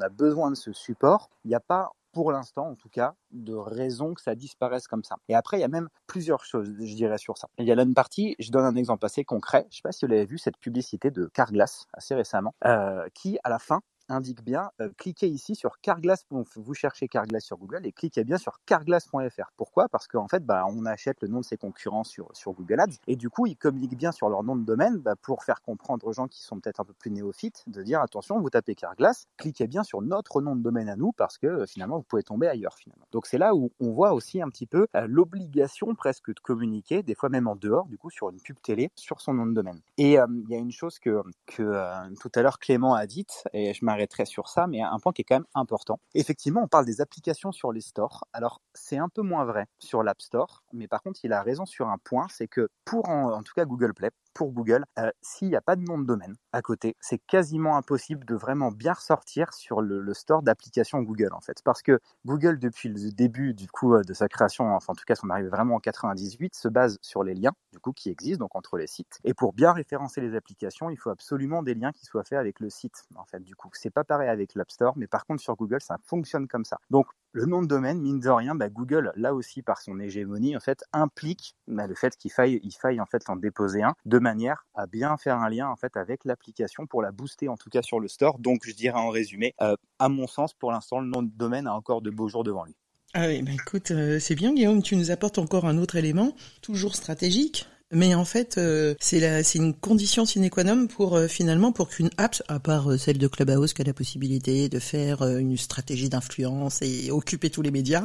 [0.00, 3.54] a besoin de ce support, il n'y a pas pour l'instant en tout cas, de
[3.54, 5.16] raison que ça disparaisse comme ça.
[5.28, 7.48] Et après, il y a même plusieurs choses, je dirais, sur ça.
[7.58, 9.82] Il y a là une partie, je donne un exemple assez concret, je ne sais
[9.82, 13.58] pas si vous l'avez vu, cette publicité de Carglass assez récemment, euh, qui à la
[13.58, 13.80] fin
[14.12, 18.38] indique bien, euh, cliquez ici sur Carglass, vous cherchez Carglass sur Google et cliquez bien
[18.38, 19.50] sur carglass.fr.
[19.56, 19.88] Pourquoi?
[19.88, 23.16] Parce qu'en fait, bah, on achète le nom de ses concurrents sur, Google Ads et
[23.16, 26.12] du coup, ils communiquent bien sur leur nom de domaine bah, pour faire comprendre aux
[26.12, 29.66] gens qui sont peut-être un peu plus néophytes de dire attention, vous tapez Carglass, cliquez
[29.66, 32.48] bien sur notre nom de domaine à nous parce que euh, finalement, vous pouvez tomber
[32.48, 33.06] ailleurs finalement.
[33.12, 37.02] Donc c'est là où on voit aussi un petit peu euh, l'obligation presque de communiquer,
[37.02, 39.54] des fois même en dehors, du coup, sur une pub télé, sur son nom de
[39.54, 39.80] domaine.
[39.98, 43.84] Et il y a une chose que tout à l'heure Clément a dite, et je
[43.84, 45.98] m'arrête très sur ça, mais un point qui est quand même important.
[46.14, 48.24] Effectivement, on parle des applications sur les stores.
[48.32, 51.66] Alors, c'est un peu moins vrai sur l'App Store, mais par contre, il a raison
[51.66, 55.48] sur un point, c'est que pour en, tout cas Google Play, pour Google, euh, s'il
[55.48, 58.92] n'y a pas de nom de domaine à côté, c'est quasiment impossible de vraiment bien
[58.92, 63.68] ressortir sur le, store d'applications Google en fait, parce que Google depuis le début du
[63.68, 66.68] coup euh, de sa création, enfin en tout cas son arrivée vraiment en 98, se
[66.68, 69.18] base sur les liens du coup qui existent donc entre les sites.
[69.24, 72.60] Et pour bien référencer les applications, il faut absolument des liens qui soient faits avec
[72.60, 73.40] le site en fait.
[73.40, 76.48] Du coup, c'est pas pareil avec l'App Store, mais par contre sur Google, ça fonctionne
[76.48, 76.78] comme ça.
[76.90, 80.56] Donc le nom de domaine, mine de rien, bah, Google, là aussi par son hégémonie,
[80.56, 83.94] en fait, implique bah, le fait qu'il faille, il faille en fait en déposer un,
[84.04, 87.56] de manière à bien faire un lien en fait avec l'application pour la booster en
[87.56, 88.38] tout cas sur le store.
[88.38, 91.66] Donc je dirais en résumé, euh, à mon sens, pour l'instant, le nom de domaine
[91.66, 92.76] a encore de beaux jours devant lui.
[93.14, 96.34] Ah oui, bah écoute, euh, c'est bien Guillaume, tu nous apportes encore un autre élément,
[96.62, 101.72] toujours stratégique, mais en fait, euh, c'est une condition sine qua non pour euh, finalement
[101.72, 105.22] pour qu'une app, à part euh, celle de Clubhouse qui a la possibilité de faire
[105.22, 108.04] une stratégie d'influence et occuper tous les médias,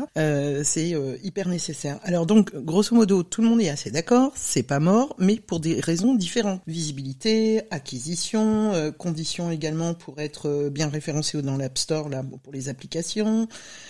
[0.63, 1.99] c'est hyper nécessaire.
[2.03, 5.59] Alors donc, grosso modo, tout le monde est assez d'accord, c'est pas mort, mais pour
[5.59, 6.61] des raisons différentes.
[6.67, 13.47] Visibilité, acquisition, conditions également pour être bien référencé dans l'App Store là pour les applications,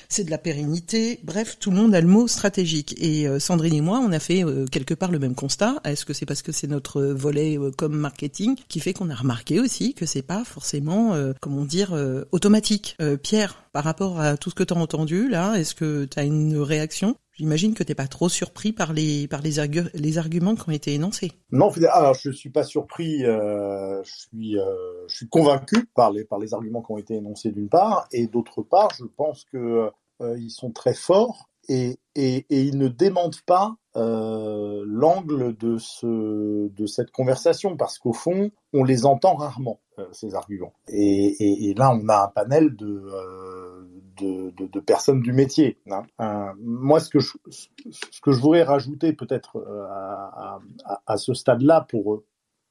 [0.10, 1.20] c'est de la pérennité.
[1.24, 2.96] Bref, tout le monde a le mot stratégique.
[3.00, 6.26] Et Sandrine et moi, on a fait quelque part le même constat Est-ce que c'est
[6.26, 10.22] parce que c'est notre volet comme marketing qui fait qu'on a remarqué aussi que c'est
[10.22, 11.94] pas forcément, comment dire,
[12.32, 16.20] automatique Pierre, par rapport à tout ce que tu as entendu là, est-ce que tu
[16.20, 17.16] as une réaction?
[17.38, 19.62] J'imagine que t'es pas trop surpris par les par les,
[19.94, 21.34] les arguments qui ont été énoncés.
[21.52, 23.24] Non, alors je suis pas surpris.
[23.24, 27.14] Euh, je suis euh, je suis convaincu par les par les arguments qui ont été
[27.14, 32.00] énoncés d'une part, et d'autre part, je pense que euh, ils sont très forts et
[32.16, 38.14] et, et ils ne démentent pas euh, l'angle de ce de cette conversation parce qu'au
[38.14, 40.74] fond, on les entend rarement euh, ces arguments.
[40.88, 43.88] Et, et, là, on a un panel de euh,
[44.20, 45.80] de, personnes du métier.
[46.20, 46.54] Hein.
[46.60, 49.58] Moi, ce que je, ce que je voudrais rajouter peut-être
[49.90, 52.24] à, à, à, ce stade-là pour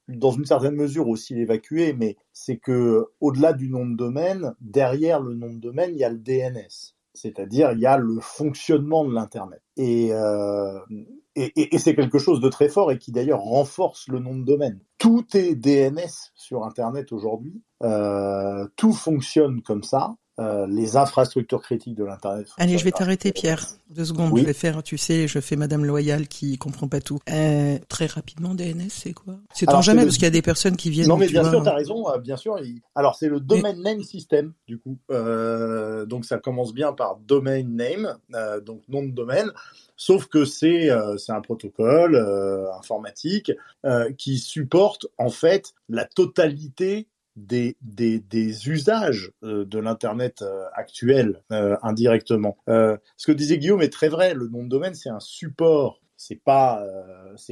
[0.09, 5.20] dans une certaine mesure aussi l'évacuer, mais c'est que au-delà du nom de domaine, derrière
[5.20, 9.05] le nom de domaine, il y a le DNS, c'est-à-dire il y a le fonctionnement
[9.05, 9.62] de l'internet.
[9.76, 10.79] Et, euh,
[11.35, 14.44] et, et c'est quelque chose de très fort et qui d'ailleurs renforce le nom de
[14.44, 14.81] domaine.
[14.98, 20.14] Tout est DNS sur Internet aujourd'hui, euh, tout fonctionne comme ça.
[20.38, 22.46] Euh, les infrastructures critiques de l'internet.
[22.59, 23.64] Allez, je vais t'arrêter, Pierre.
[23.88, 24.33] Deux secondes.
[24.33, 24.42] Oui.
[24.42, 27.20] Je vais faire, tu sais, je fais Madame Loyale qui comprend pas tout.
[27.31, 29.37] Euh, très rapidement, DNS, c'est quoi?
[29.55, 30.09] C'est tant jamais le...
[30.09, 31.09] parce qu'il y a des personnes qui viennent.
[31.09, 31.53] Non, mais bien vois...
[31.53, 32.11] sûr, t'as raison.
[32.11, 32.59] Euh, bien sûr.
[32.59, 32.83] Il...
[32.94, 34.99] Alors, c'est le domain name system, du coup.
[35.11, 39.51] Euh, donc, ça commence bien par domain name, euh, donc nom de domaine.
[39.96, 42.14] Sauf que c'est c'est un protocole
[42.79, 43.51] informatique
[44.18, 47.77] qui supporte en fait la totalité des,
[48.68, 52.57] usages euh, de l'internet euh, actuel euh, indirectement.
[52.66, 54.35] ce que disait Guillaume est très vrai.
[54.35, 56.83] Le nom de domaine c'est un support, c'est pas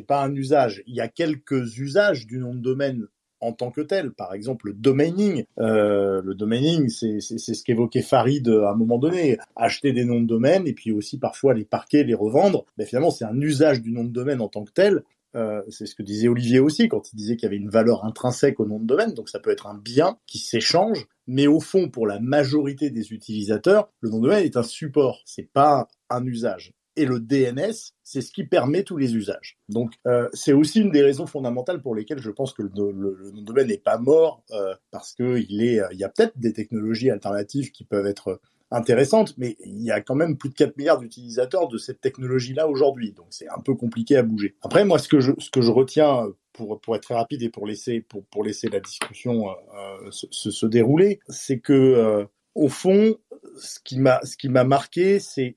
[0.07, 0.83] pas un usage.
[0.87, 3.07] Il y a quelques usages du nom de domaine
[3.41, 4.13] en tant que tel.
[4.13, 5.45] Par exemple, le domaining.
[5.59, 9.39] Le domaining, c'est ce qu'évoquait Farid à un moment donné.
[9.55, 12.65] Acheter des noms de domaine et puis aussi parfois les parquer, les revendre.
[12.79, 15.03] Mais finalement, c'est un usage du nom de domaine en tant que tel.
[15.37, 18.05] Euh, c'est ce que disait Olivier aussi quand il disait qu'il y avait une valeur
[18.05, 21.61] intrinsèque au nom de domaine, donc ça peut être un bien qui s'échange, mais au
[21.61, 25.89] fond, pour la majorité des utilisateurs, le nom de domaine est un support, c'est pas
[26.11, 26.73] un usage.
[26.97, 27.73] Et le DNS,
[28.05, 29.59] c'est ce qui permet tous les usages.
[29.69, 33.41] Donc, euh, c'est aussi une des raisons fondamentales pour lesquelles je pense que le, nom
[33.41, 36.53] de domaine n'est pas mort, euh, parce que il est, il y a peut-être des
[36.53, 38.41] technologies alternatives qui peuvent être
[38.75, 42.69] intéressante, mais il y a quand même plus de 4 milliards d'utilisateurs de cette technologie-là
[42.69, 44.55] aujourd'hui, donc c'est un peu compliqué à bouger.
[44.63, 48.05] Après, moi, ce que je, retiens pour, pour être très rapide et pour laisser,
[48.71, 53.17] la discussion euh, se, se, dérouler, c'est que euh, au fond,
[53.57, 55.55] ce qui m'a, marqué, c'est,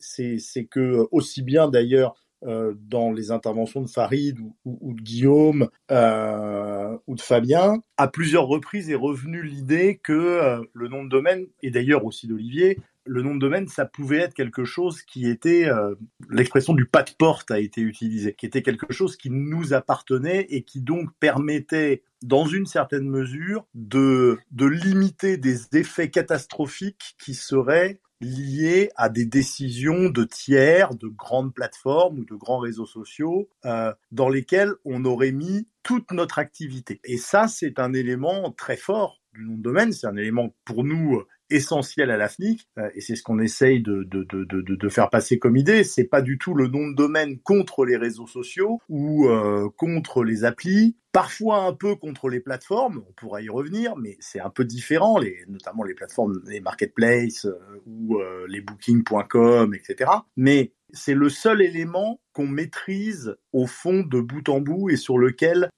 [0.69, 7.15] que aussi bien d'ailleurs euh, dans les interventions de Farid ou, de Guillaume euh, ou
[7.15, 11.71] de Fabien, à plusieurs reprises est revenue l'idée que euh, le nom de domaine, et
[11.71, 15.95] d'ailleurs aussi d'Olivier, le nom de domaine, ça pouvait être quelque chose qui était, euh,
[16.29, 20.45] l'expression du pas de porte a été utilisée, qui était quelque chose qui nous appartenait
[20.49, 27.33] et qui donc permettait, dans une certaine mesure, de, de limiter des effets catastrophiques qui
[27.33, 33.49] seraient liés à des décisions de tiers, de grandes plateformes ou de grands réseaux sociaux,
[33.65, 36.99] euh, dans lesquels on aurait mis toute notre activité.
[37.03, 40.83] Et ça, c'est un élément très fort du nom de domaine, c'est un élément pour
[40.83, 45.09] nous essentiel à l'AFNIC, euh, et c'est ce qu'on essaye de, de, de, de, faire
[45.09, 48.79] passer comme idée, c'est pas du tout le nom de domaine contre les réseaux sociaux
[48.89, 53.95] ou euh, contre les applis, parfois un peu contre les plateformes, on pourra y revenir,
[53.97, 59.73] mais c'est un peu différent, les, notamment les plateformes, les marketplaces euh, ou les booking.com,
[59.73, 60.11] etc.
[60.35, 65.17] Mais c'est le seul élément qu'on maîtrise au fond de bout en bout et sur
[65.17, 65.69] lequel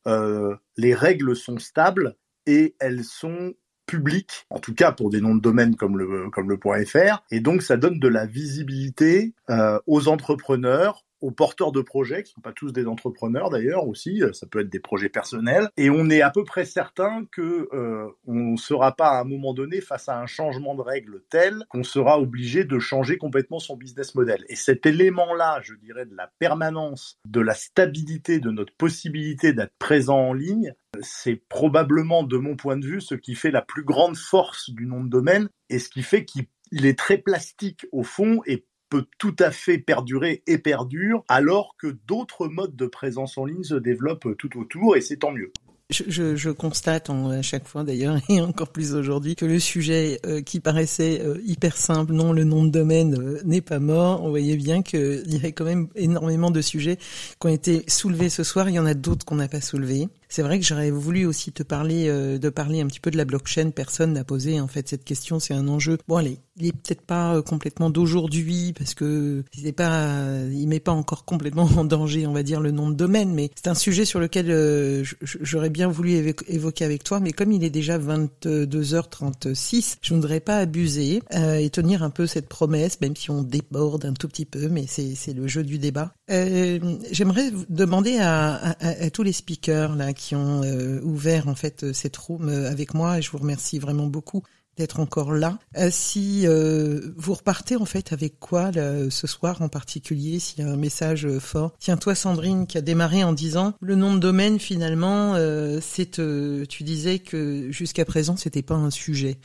[0.77, 3.53] les règles sont stables et elles sont
[3.89, 7.39] publiques, en tout cas pour des noms de domaine comme le comme le .fr, et
[7.39, 12.41] donc ça donne de la visibilité euh, aux entrepreneurs, aux porteurs de projets, qui sont
[12.41, 16.21] pas tous des entrepreneurs d'ailleurs aussi, ça peut être des projets personnels, et on est
[16.21, 20.09] à peu près certain que euh, on ne sera pas à un moment donné face
[20.09, 24.45] à un changement de règles tel qu'on sera obligé de changer complètement son business model.
[24.49, 29.73] Et cet élément-là, je dirais, de la permanence, de la stabilité, de notre possibilité d'être
[29.79, 33.83] présent en ligne, c'est probablement, de mon point de vue, ce qui fait la plus
[33.83, 36.47] grande force du nom de domaine et ce qui fait qu'il
[36.85, 41.95] est très plastique au fond et peut tout à fait perdurer et perdure, alors que
[42.07, 45.51] d'autres modes de présence en ligne se développent tout autour, et c'est tant mieux.
[45.91, 50.39] Je, je, constate à chaque fois d'ailleurs, et encore plus aujourd'hui, que le sujet euh,
[50.41, 54.23] qui paraissait euh, hyper simple, non, le nom de domaine euh, n'est pas mort.
[54.23, 58.29] On voyait bien qu'il y avait quand même énormément de sujets qui ont été soulevés
[58.29, 58.69] ce soir.
[58.69, 60.09] Il y en a d'autres qu'on n'a pas soulevés.
[60.29, 63.25] C'est vrai que j'aurais voulu aussi te parler de parler un petit peu de la
[63.25, 63.71] blockchain.
[63.71, 65.39] Personne n'a posé en fait cette question.
[65.39, 65.97] C'est un enjeu.
[66.07, 70.91] Bon, allez, il est peut-être pas complètement d'aujourd'hui parce que il pas, il met pas
[70.91, 73.33] encore complètement en danger, on va dire, le nom de domaine.
[73.33, 77.19] Mais c'est un sujet sur lequel j'aurais bien voulu évoquer avec toi.
[77.19, 82.27] Mais comme il est déjà 22h36, je ne voudrais pas abuser et tenir un peu
[82.27, 84.69] cette promesse, même si on déborde un tout petit peu.
[84.69, 86.13] Mais c'est le jeu du débat.
[86.29, 86.79] Euh,
[87.11, 88.75] J'aimerais demander à,
[89.11, 93.17] tous les speakers là qui ont euh, ouvert en fait cette room euh, avec moi
[93.17, 94.43] et je vous remercie vraiment beaucoup
[94.77, 95.59] d'être encore là.
[95.77, 100.67] Euh, si euh, vous repartez en fait avec quoi ce soir en particulier, s'il y
[100.67, 101.73] a un message fort?
[101.79, 105.35] Tiens toi Sandrine qui a démarré en disant le nom de domaine finalement
[105.81, 106.21] c'est
[106.69, 109.39] tu disais que jusqu'à présent c'était pas un sujet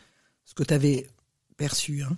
[0.44, 1.08] ce que tu avais
[1.56, 2.16] perçu hein.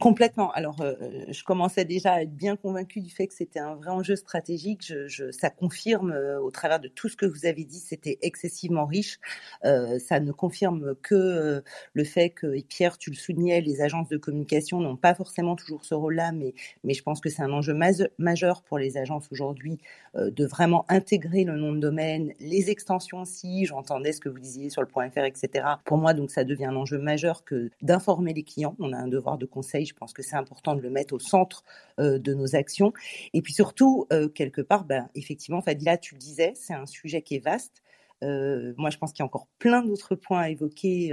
[0.00, 0.50] Complètement.
[0.52, 0.94] Alors, euh,
[1.28, 4.90] je commençais déjà à être bien convaincue du fait que c'était un vrai enjeu stratégique.
[5.30, 9.20] Ça confirme, euh, au travers de tout ce que vous avez dit, c'était excessivement riche.
[9.66, 11.60] Euh, ça ne confirme que euh,
[11.92, 15.54] le fait que, et Pierre, tu le soulignais, les agences de communication n'ont pas forcément
[15.54, 17.74] toujours ce rôle-là, mais, mais je pense que c'est un enjeu
[18.18, 19.78] majeur pour les agences aujourd'hui
[20.14, 23.66] de vraiment intégrer le nom de domaine, les extensions aussi.
[23.66, 25.66] J'entendais ce que vous disiez sur le point .fr, etc.
[25.84, 28.74] Pour moi, donc, ça devient un enjeu majeur que d'informer les clients.
[28.78, 31.18] On a un devoir de conseil je pense que c'est important de le mettre au
[31.18, 31.64] centre
[31.98, 32.92] euh, de nos actions.
[33.34, 37.22] Et puis surtout, euh, quelque part, ben, effectivement, Fadila, tu le disais, c'est un sujet
[37.22, 37.82] qui est vaste.
[38.22, 41.10] Euh, moi, je pense qu'il y a encore plein d'autres points à évoquer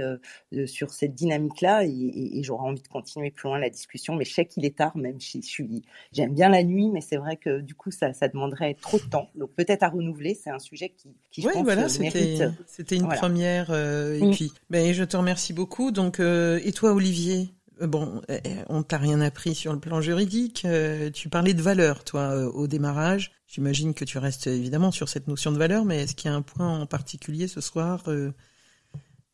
[0.66, 4.14] sur cette dynamique-là, et, j'aurais envie de continuer plus loin la discussion.
[4.14, 7.00] Mais je sais qu'il est tard, même si je suis, j'aime bien la nuit, mais
[7.00, 9.30] c'est vrai que du coup, ça, ça demanderait trop de temps.
[9.34, 10.34] Donc peut-être à renouveler.
[10.34, 13.70] C'est un sujet qui, qui je pense, voilà, c'était, c'était une première.
[13.72, 14.30] et mm.
[14.32, 15.90] puis, ben, je te remercie beaucoup.
[15.90, 17.48] Donc, et toi, Olivier,
[17.86, 18.38] bon, euh,
[18.68, 20.64] on t'a rien appris sur le plan juridique.
[20.64, 23.32] Euh, tu parlais de valeur, toi, au démarrage.
[23.46, 26.36] J'imagine que tu restes évidemment sur cette notion de valeur, mais est-ce qu'il y a
[26.36, 28.04] un point en particulier ce soir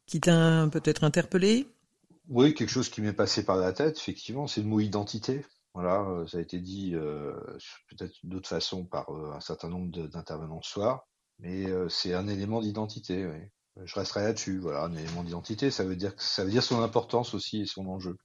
[0.07, 1.67] qui t'a peut-être interpellé?
[2.29, 5.45] Oui, quelque chose qui m'est passé par la tête, effectivement, c'est le mot identité.
[5.75, 6.95] Voilà, ça a été dit
[7.91, 11.09] peut-être d'autres façons par un certain nombre d'intervenants ce soir,
[11.41, 13.29] mais c'est un élément d'identité.
[13.83, 14.61] Je resterai là-dessus.
[14.61, 17.89] Voilà, un élément d'identité, ça veut dire ça veut dire son importance aussi et son
[17.89, 18.17] enjeu.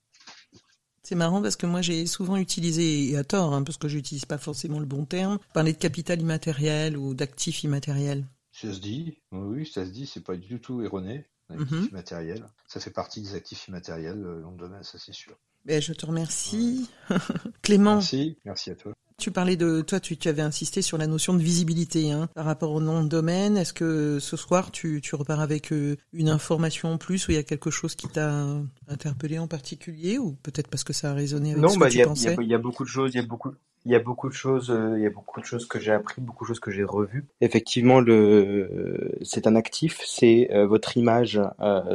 [1.04, 4.26] C'est marrant parce que moi j'ai souvent utilisé, et à tort, hein, parce que j'utilise
[4.26, 8.26] pas forcément le bon terme, parler de capital immatériel ou d'actifs immatériels.
[8.52, 11.26] Ça se dit, oui, ça se dit, c'est pas du tout erroné.
[11.50, 11.88] Actifs mhm.
[11.92, 15.36] immatériels, ça fait partie des actifs immatériels, le nom de domaine, ça c'est sûr.
[15.66, 16.90] Ben, je te remercie.
[17.64, 17.96] Clément.
[17.96, 18.94] Merci, merci à toi.
[19.20, 22.72] Tu parlais de toi, tu, avais insisté sur la notion de visibilité hein, par rapport
[22.72, 23.58] au nom de domaine.
[23.58, 27.38] Est-ce que ce soir tu, repars avec euh, une information en plus ou il y
[27.38, 28.46] a quelque chose qui t'a
[28.88, 32.02] interpellé en particulier ou peut-être parce que ça a résonné avec ce que bah, tu
[32.02, 33.52] pensais Non, il y, a beaucoup de choses, il y a beaucoup,
[33.86, 35.92] il y a beaucoup de choses, euh, il y a beaucoup de choses que j'ai
[35.92, 37.26] appris, beaucoup de choses que j'ai revues.
[37.42, 41.42] Effectivement, le, c'est un actif, c'est euh, votre image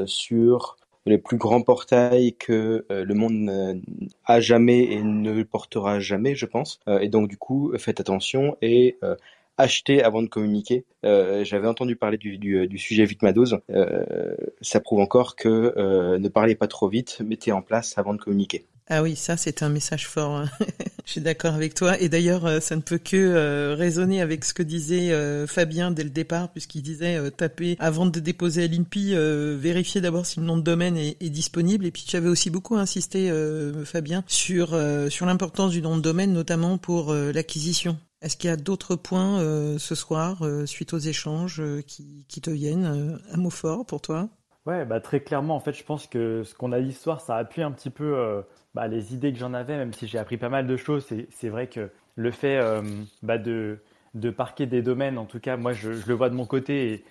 [0.05, 0.77] sur
[1.07, 3.83] les plus grands portails que euh, le monde
[4.25, 6.81] a jamais et ne portera jamais, je pense.
[6.89, 9.17] Euh, et donc du coup, faites attention et euh,
[9.59, 10.85] achetez avant de communiquer.
[11.03, 13.61] J'avais entendu parler du, sujet Vitmadose.
[14.61, 18.65] ça prouve encore que ne parlez pas trop vite, mettez en place avant de communiquer.
[18.89, 20.37] Ah oui, ça c'est un message fort.
[20.37, 20.51] Hein.
[21.07, 21.99] Je suis d'accord avec toi.
[22.01, 25.91] Et d'ailleurs, euh, ça ne peut que euh, résonner avec ce que disait euh, Fabien
[25.91, 29.15] dès le départ, puisqu'il disait taper avant de déposer à l'INPI,
[29.57, 31.87] vérifier d'abord si le nom de domaine est, disponible.
[31.87, 33.33] Et puis tu avais aussi beaucoup insisté,
[33.85, 34.79] Fabien, sur
[35.11, 37.99] sur l'importance du nom de domaine, notamment pour l'acquisition.
[38.23, 39.41] Est-ce qu'il y a d'autres points
[39.79, 44.29] ce soir, suite aux échanges, qui, qui te viennent Un mot fort pour toi?
[44.67, 47.63] Ouais, bah très clairement, en fait, je pense que ce qu'on a soir, ça appuie
[47.63, 48.43] un petit peu
[48.75, 51.07] bah, les idées que j'en avais, même si j'ai appris pas mal de choses.
[51.31, 52.83] C'est vrai que le fait euh,
[53.23, 53.79] bah, de,
[54.15, 57.05] de parquer des domaines, en tout cas, moi, je, je le vois de mon côté,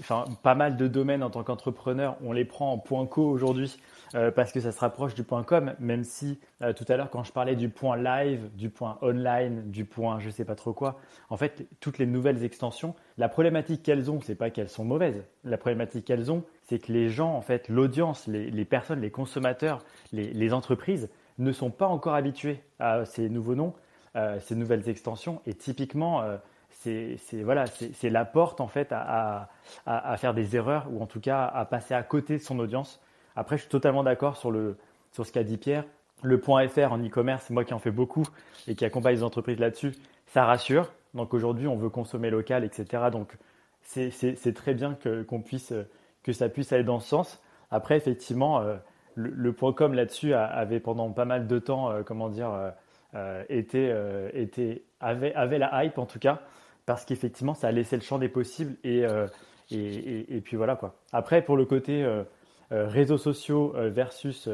[0.00, 3.78] enfin, pas mal de domaines en tant qu'entrepreneur, on les prend en point co aujourd'hui
[4.14, 7.10] euh, parce que ça se rapproche du point com, même si euh, tout à l'heure
[7.10, 10.72] quand je parlais du point live, du point online, du point je sais pas trop
[10.72, 14.84] quoi, en fait toutes les nouvelles extensions, la problématique qu'elles ont, c'est pas qu'elles sont
[14.84, 15.22] mauvaises.
[15.44, 19.84] La problématique qu'elles ont, c'est que les gens, en fait, l'audience, les, personnes, les consommateurs,
[20.12, 23.74] les, entreprises ne sont pas encore habitués à ces nouveaux noms,
[24.16, 26.22] euh, ces nouvelles extensions, et typiquement
[26.78, 29.48] c'est voilà, c'est la porte en fait à,
[29.86, 33.00] à, faire des erreurs ou en tout cas à passer à côté de son audience
[33.38, 34.76] après, je suis totalement d'accord sur, le,
[35.12, 35.84] sur ce qu'a dit Pierre.
[36.22, 38.26] Le point FR en e-commerce, moi qui en fais beaucoup
[38.66, 39.92] et qui accompagne les entreprises là-dessus,
[40.26, 40.90] ça rassure.
[41.14, 43.04] Donc aujourd'hui, on veut consommer local, etc.
[43.12, 43.36] Donc
[43.82, 45.72] c'est très bien que, qu'on puisse,
[46.24, 47.40] que ça puisse aller dans ce sens.
[47.70, 48.76] Après, effectivement, euh,
[49.14, 52.72] le, point com là-dessus avait pendant pas mal de temps, euh, comment dire,
[53.14, 53.94] euh, été,
[54.98, 56.40] avait, avait la hype en tout cas,
[56.88, 59.04] parce qu'effectivement, ça a laissé le champ des possibles et
[59.70, 60.96] et, puis voilà quoi.
[61.12, 62.04] Après, pour le côté
[62.70, 64.48] réseaux sociaux versus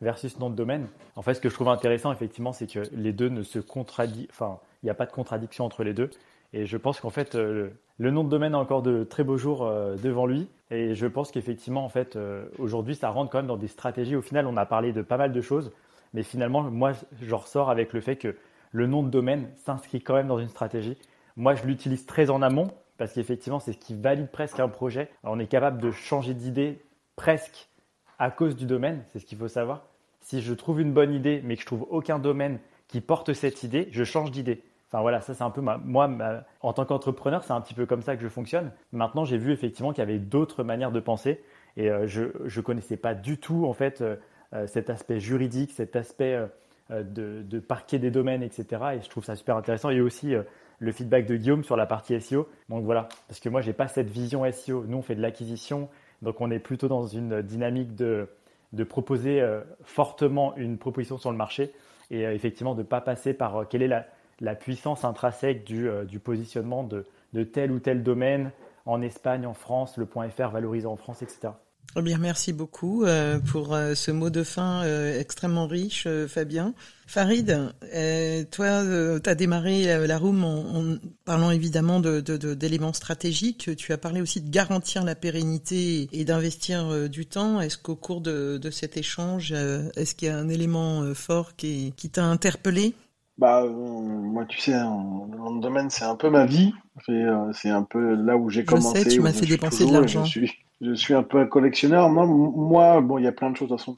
[0.00, 0.86] versus nom de domaine.
[1.16, 4.28] En fait, ce que je trouve intéressant, effectivement, c'est que les deux ne se contradisent.
[4.30, 6.10] Enfin, il n'y a pas de contradiction entre les deux.
[6.52, 9.36] Et je pense qu'en fait, euh, le nom de domaine a encore de très beaux
[9.36, 10.48] jours euh, devant lui.
[10.70, 14.14] Et je pense qu'effectivement, en fait, euh, aujourd'hui, ça rentre quand même dans des stratégies.
[14.14, 15.72] Au final, on a parlé de pas mal de choses.
[16.12, 18.36] Mais finalement, moi, je ressors avec le fait que
[18.70, 20.96] le nom de domaine s'inscrit quand même dans une stratégie.
[21.36, 25.10] Moi, je l'utilise très en amont parce qu'effectivement, c'est ce qui valide presque un projet.
[25.24, 26.80] on est capable de changer d'idée
[27.16, 27.68] presque
[28.18, 29.02] à cause du domaine.
[29.12, 29.86] C'est ce qu'il faut savoir.
[30.20, 32.58] Si je trouve une bonne idée, mais que je trouve aucun domaine
[32.88, 34.62] qui porte cette idée, je change d'idée.
[34.88, 36.08] Enfin voilà, ça c'est un peu moi
[36.60, 38.70] en tant qu'entrepreneur, c'est un petit peu comme ça que je fonctionne.
[38.92, 41.42] Maintenant, j'ai vu effectivement qu'il y avait d'autres manières de penser
[41.76, 44.16] et euh, je ne connaissais pas du tout en fait euh,
[44.52, 46.40] euh, cet aspect juridique, cet aspect
[46.90, 48.66] de, de, parquet des domaines, etc.
[48.96, 49.90] Et je trouve ça super intéressant.
[49.90, 50.34] Et aussi
[50.78, 52.48] le feedback de Guillaume sur la partie SEO.
[52.68, 54.84] Donc voilà, parce que moi j'ai pas cette vision SEO.
[54.86, 55.88] Nous on fait de l'acquisition,
[56.22, 58.28] donc on est plutôt dans une dynamique de,
[58.72, 59.44] de proposer
[59.84, 61.72] fortement une proposition sur le marché
[62.10, 64.06] et effectivement de ne pas passer par quelle est la
[64.40, 67.04] la puissance intrinsèque du, euh, positionnement de,
[67.44, 68.52] tel ou tel domaine
[68.86, 71.48] en Espagne, en France, le point .fr valorisé en France, etc.
[71.96, 74.82] Eh bien, merci beaucoup euh, pour euh, ce mot de fin
[75.18, 76.74] extrêmement riche, Fabien.
[77.06, 77.72] Farid,
[78.50, 78.82] toi,
[79.22, 83.70] tu as démarré la room en, parlant évidemment d'éléments de, stratégiques.
[83.76, 87.60] Tu as parlé aussi de garantir la pérennité et d'investir du temps.
[87.60, 92.10] Est-ce qu'au cours de, cet échange, est-ce qu'il y a un élément fort qui, qui
[92.10, 92.94] t'a interpellé?
[93.36, 96.72] Bah, euh, moi, tu sais, le domaine, c'est un peu ma vie.
[97.08, 98.98] Euh, c'est un peu là où j'ai commencé.
[98.98, 100.24] Je sais, tu m'as fait dépenser de l'argent.
[100.24, 102.10] Suis, je suis un peu un collectionneur.
[102.10, 103.68] Non, moi, bon, il y a plein de choses.
[103.68, 103.96] De toute façon,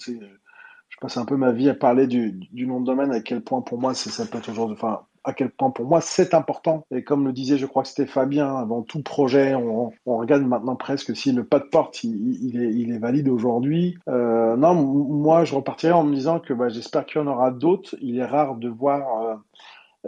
[0.88, 3.42] je passe un peu ma vie à parler du, du nom de domaine, à quel
[3.42, 6.86] point pour moi, ça peut être enfin, à quel point pour moi c'est important.
[6.92, 10.76] Et comme le disait, je crois que c'était Fabien, avant tout projet, on, regarde maintenant
[10.76, 13.98] presque si le pas de porte il, est, il est, valide aujourd'hui.
[14.08, 17.50] Euh, non, moi je repartirais en me disant que bah, j'espère qu'il y en aura
[17.50, 17.96] d'autres.
[18.00, 19.36] Il est rare de voir euh, euh,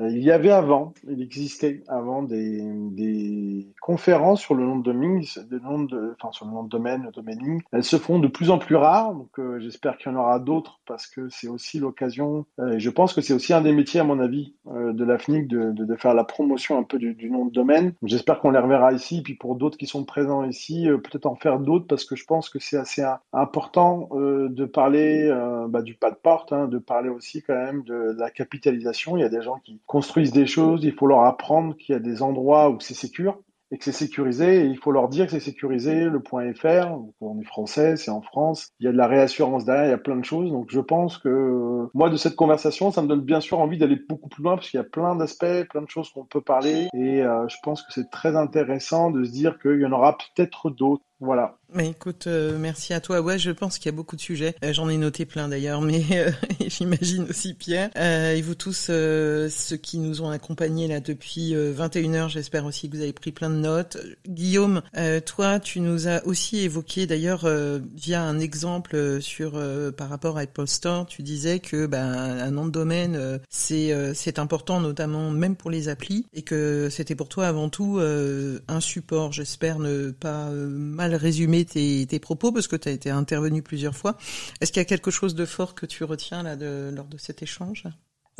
[0.00, 5.22] il y avait avant, il existait avant des, des conférences sur le nom de domaine,
[5.22, 7.62] sur le nom de domaine, domaining.
[7.72, 10.38] Elles se font de plus en plus rares, donc euh, j'espère qu'il y en aura
[10.38, 12.46] d'autres parce que c'est aussi l'occasion.
[12.58, 15.18] Euh, et je pense que c'est aussi un des métiers, à mon avis, de la
[15.18, 17.94] FNIC de, de, de, faire la promotion un peu du, du nom de domaine.
[18.02, 21.58] J'espère qu'on les reverra ici, puis pour d'autres qui sont présents ici, peut-être en faire
[21.58, 25.34] d'autres parce que je pense que c'est assez important de parler
[25.68, 29.16] bah, du pas de porte, hein, de parler aussi quand même de la capitalisation.
[29.16, 31.96] Il y a des gens qui construisent des choses, il faut leur apprendre qu'il y
[31.96, 35.26] a des endroits où c'est sécure et que c'est sécurisé, et il faut leur dire
[35.26, 38.92] que c'est sécurisé, le point .fr, on est français, c'est en France, il y a
[38.92, 42.08] de la réassurance derrière, il y a plein de choses, donc je pense que moi
[42.08, 44.78] de cette conversation, ça me donne bien sûr envie d'aller beaucoup plus loin, parce qu'il
[44.78, 47.92] y a plein d'aspects, plein de choses qu'on peut parler, et euh, je pense que
[47.92, 51.04] c'est très intéressant de se dire qu'il y en aura peut-être d'autres.
[51.20, 51.58] Voilà.
[51.74, 53.20] Mais écoute, euh, merci à toi.
[53.20, 54.54] Ouais, je pense qu'il y a beaucoup de sujets.
[54.64, 56.30] Euh, j'en ai noté plein d'ailleurs, mais euh,
[56.66, 57.90] j'imagine aussi Pierre.
[57.94, 62.96] et vous tous, ceux qui nous ont accompagnés là depuis 21 heures, j'espère aussi que
[62.96, 63.98] vous avez pris plein de notes.
[64.26, 64.80] Guillaume,
[65.26, 67.46] toi, tu nous as aussi évoqué d'ailleurs
[67.94, 69.60] via un exemple sur
[69.96, 74.38] par rapport à Apple Store, tu disais que ben un nom de domaine c'est c'est
[74.38, 79.32] important notamment même pour les applis et que c'était pour toi avant tout un support.
[79.32, 84.16] J'espère ne pas mal résumer tes, propos parce que tu as été intervenu plusieurs fois.
[84.60, 86.56] Est-ce qu'il y a quelque chose de fort que tu retiens là
[86.90, 87.84] lors de cet échange?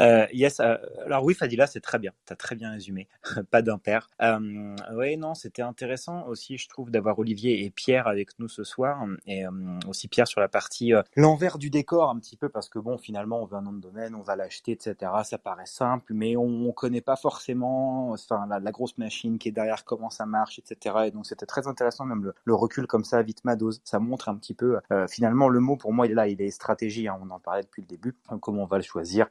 [0.00, 2.12] Euh, yes, euh, alors oui, Fadila, c'est très bien.
[2.26, 3.08] Tu as très bien résumé.
[3.50, 4.08] Pas d'impair.
[4.22, 8.64] Euh, oui, non, c'était intéressant aussi, je trouve, d'avoir Olivier et Pierre avec nous ce
[8.64, 9.04] soir.
[9.26, 9.50] Et euh,
[9.88, 12.98] aussi Pierre sur la partie euh, l'envers du décor un petit peu, parce que bon,
[12.98, 15.12] finalement, on veut un nom de domaine, on va l'acheter, etc.
[15.24, 19.52] Ça paraît simple, mais on, on connaît pas forcément enfin, la, grosse machine qui est
[19.52, 20.96] derrière, comment ça marche, etc.
[21.06, 23.80] Et donc, c'était très intéressant, même le, le, recul comme ça, vite ma dose.
[23.84, 24.78] Ça montre un petit peu,
[25.08, 27.08] finalement, le mot pour moi, il est là, il est stratégie.
[27.08, 28.14] Hein, on en parlait depuis le début.
[28.40, 29.28] Comment on va le choisir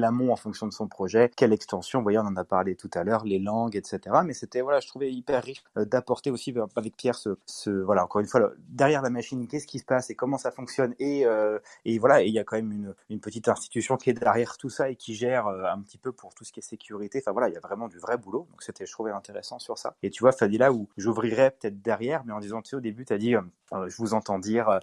[0.00, 3.04] l'amont en fonction de son projet, quelle extension, vous on en a parlé tout à
[3.04, 4.00] l'heure, les langues, etc.
[4.24, 8.04] Mais c'était, voilà, je trouvais hyper riche euh, d'apporter aussi euh, avec Pierre ce, voilà,
[8.04, 11.26] encore une fois, derrière la machine, qu'est-ce qui se passe et comment ça fonctionne et,
[11.26, 14.70] euh, et voilà, il y a quand même une, petite institution qui est derrière tout
[14.70, 17.20] ça et qui gère un petit peu pour tout ce qui est sécurité.
[17.22, 18.46] Enfin voilà, il y a vraiment du vrai boulot.
[18.50, 19.94] Donc c'était, je trouvais intéressant sur ça.
[20.02, 23.04] Et tu vois, Fadila, où j'ouvrirais peut-être derrière, mais en disant, tu sais, au début,
[23.04, 23.34] tu as dit,
[23.72, 24.80] je vous entends dire,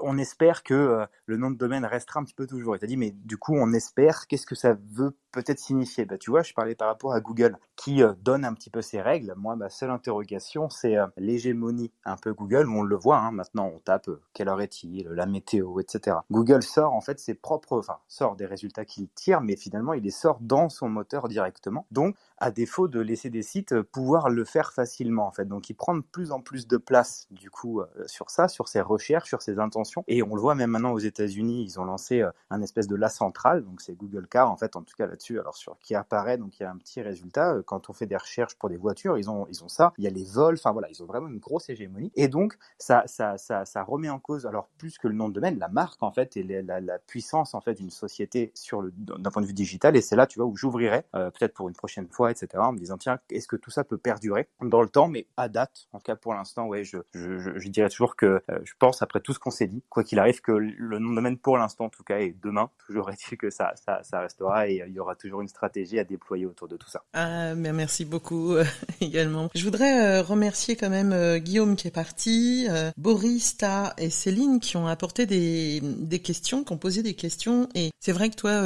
[0.00, 2.76] on espère que le nom de domaine restera un petit peu toujours.
[2.76, 6.04] Et tu as dit, mais du coup, on espère, qu'est-ce que ça veut peut-être signifier
[6.06, 8.82] bah, Tu vois, je parlais par rapport à Google, qui euh, donne un petit peu
[8.82, 9.34] ses règles.
[9.36, 13.70] Moi, ma seule interrogation, c'est euh, l'hégémonie un peu Google, on le voit, hein, maintenant
[13.74, 16.18] on tape euh, quelle heure est-il, la météo, etc.
[16.30, 20.02] Google sort en fait ses propres, enfin, sort des résultats qu'il tire, mais finalement, il
[20.02, 21.86] les sort dans son moteur directement.
[21.90, 25.46] Donc, à défaut de laisser des sites pouvoir le faire facilement, en fait.
[25.46, 28.80] Donc, il prend de plus en plus de place, du coup, sur ça, sur ses
[28.80, 30.04] recherches, sur ses intentions.
[30.06, 33.08] Et on le voit même maintenant aux États-Unis, ils ont lancé un espèce de la
[33.08, 36.38] centrale, donc c'est Google Car, en fait, en tout cas là-dessus, alors sur qui apparaît,
[36.38, 37.54] donc il y a un petit résultat.
[37.54, 39.92] Euh, quand on fait des recherches pour des voitures, ils ont, ils ont ça.
[39.98, 42.12] Il y a les vols, enfin voilà, ils ont vraiment une grosse hégémonie.
[42.14, 45.58] Et donc, ça, ça, ça, remet en cause, alors plus que le nom de domaine,
[45.58, 49.46] la marque en fait et la, puissance en fait d'une société sur d'un point de
[49.46, 49.96] vue digital.
[49.96, 52.48] Et c'est là, tu vois, où j'ouvrirais euh, peut-être pour une prochaine fois, etc.
[52.56, 55.48] En me disant tiens, est-ce que tout ça peut perdurer dans le temps, mais à
[55.48, 58.72] date, en tout cas pour l'instant, ouais, je, je, je, dirais toujours que euh, je
[58.78, 61.38] pense après tout ce qu'on s'est dit, quoi qu'il arrive, que le nom de domaine
[61.38, 64.82] pour l'instant, en tout cas, et demain, toujours est-il que ça, ça, ça restera et
[64.86, 67.04] il y aura toujours une stratégie à déployer autour de tout ça.
[67.12, 68.64] Ah, mais merci beaucoup euh,
[69.00, 69.50] également.
[69.54, 74.60] Je voudrais euh, remercier quand même euh, Guillaume qui est parti, Boris, Ta et Céline
[74.60, 77.68] qui ont apporté des, des questions, qui ont posé des questions.
[77.74, 78.62] Et c'est vrai que toi,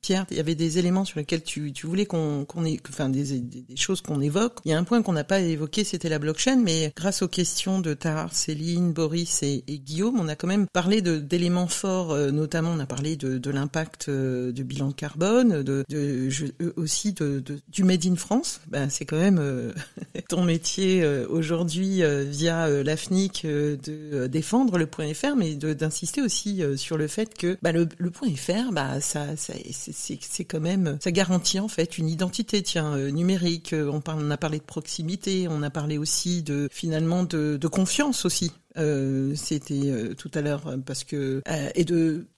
[0.00, 3.08] Pierre, il y avait des éléments sur lesquels tu, tu voulais qu'on qu'on ait, enfin
[3.08, 4.58] des, des, choses qu'on évoque.
[4.64, 7.28] Il y a un point qu'on n'a pas évoqué, c'était la blockchain, mais grâce aux
[7.28, 12.16] questions de Ta, Céline, Boris et, et, Guillaume, on a quand même parlé d'éléments forts,
[12.16, 16.46] notamment on a parlé de, de l'impact du bilan carbone, de, de je,
[16.76, 18.60] aussi de, de, du Made in France.
[18.68, 19.72] Ben, c'est quand même euh,
[20.28, 26.62] ton métier euh, aujourd'hui euh, via l'AFNIC de défendre le point .fr, mais d'insister aussi
[26.76, 31.60] sur le fait que bah, le, point .fr, bah, ça, c'est quand même, ça garantit
[31.60, 33.74] en fait une identité, tiens, numérique.
[33.74, 37.68] On, parle, on a parlé de proximité, on a parlé aussi de finalement de, de
[37.68, 41.84] confiance aussi euh, c'était euh, tout à l'heure parce que euh, et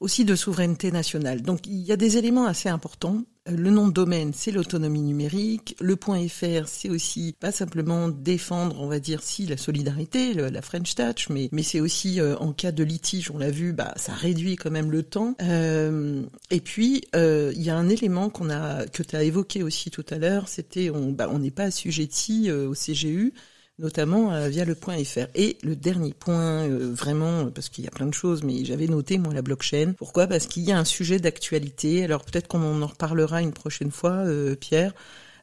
[0.00, 1.42] aussi de souveraineté nationale.
[1.42, 3.24] Donc il y a des éléments assez importants.
[3.46, 5.74] Le nom de domaine, c'est l'autonomie numérique.
[5.80, 10.62] Le point .fr, c'est aussi pas simplement défendre, on va dire, si la solidarité, la
[10.62, 14.12] French Touch, mais mais c'est aussi en cas de litige, on l'a vu, bah ça
[14.12, 15.34] réduit quand même le temps.
[15.40, 20.06] et puis il y a un élément qu'on a que tu as évoqué aussi tout
[20.10, 23.32] à l'heure, c'était on bah, on n'est pas assujetti au CGU
[23.80, 25.26] notamment euh, via le point .fr.
[25.34, 28.86] Et le dernier point, euh, vraiment, parce qu'il y a plein de choses, mais j'avais
[28.86, 29.94] noté moi la blockchain.
[29.96, 30.26] Pourquoi?
[30.26, 32.04] Parce qu'il y a un sujet d'actualité.
[32.04, 34.92] Alors peut-être qu'on en reparlera une prochaine fois, euh, Pierre.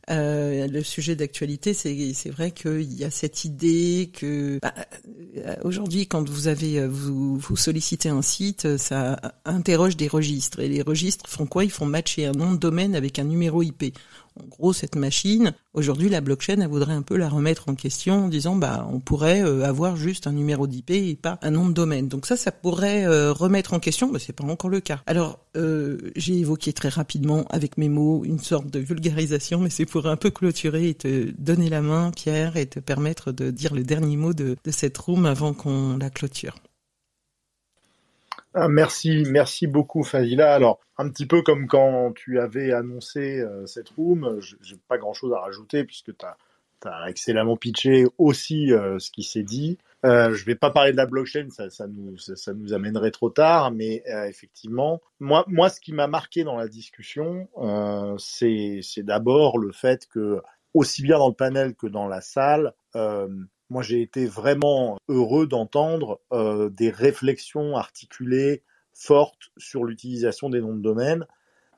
[0.09, 4.73] le sujet d'actualité, c'est c'est vrai qu'il y a cette idée que bah,
[5.63, 10.81] aujourd'hui, quand vous avez vous, vous sollicitez un site, ça interroge des registres et les
[10.81, 11.65] registres font quoi?
[11.65, 13.97] Ils font matcher un nom de domaine avec un numéro IP.
[14.43, 18.25] En gros, cette machine, aujourd'hui, la blockchain, elle voudrait un peu la remettre en question
[18.25, 21.67] en disant, bah, on pourrait euh, avoir juste un numéro d'IP et pas un nom
[21.67, 22.07] de domaine.
[22.07, 25.01] Donc ça, ça pourrait euh, remettre en question, mais c'est pas encore le cas.
[25.05, 29.85] Alors, euh, j'ai évoqué très rapidement avec mes mots une sorte de vulgarisation, mais c'est
[29.85, 33.73] pour un peu clôturer et te donner la main, Pierre, et te permettre de dire
[33.73, 36.55] le dernier mot de cette room avant qu'on la clôture.
[38.59, 40.51] Ah, merci, merci beaucoup Fadila.
[40.51, 45.13] Alors, un petit peu comme quand tu avais annoncé euh, cette room, j'ai pas grand
[45.13, 49.77] chose à rajouter puisque tu as, excellemment pitché aussi euh, ce qui s'est dit.
[50.05, 53.29] Euh, je vais pas parler de la blockchain, ça, ça, nous, ça, nous amènerait trop
[53.29, 57.47] tard, mais euh, effectivement, moi, moi, ce qui m'a marqué dans la discussion,
[58.17, 60.41] c'est d'abord le fait que,
[60.73, 62.73] aussi bien dans le panel que dans la salle,
[63.69, 68.63] moi, j'ai été vraiment heureux d'entendre euh, des réflexions articulées,
[68.93, 71.25] fortes sur l'utilisation des noms de domaine.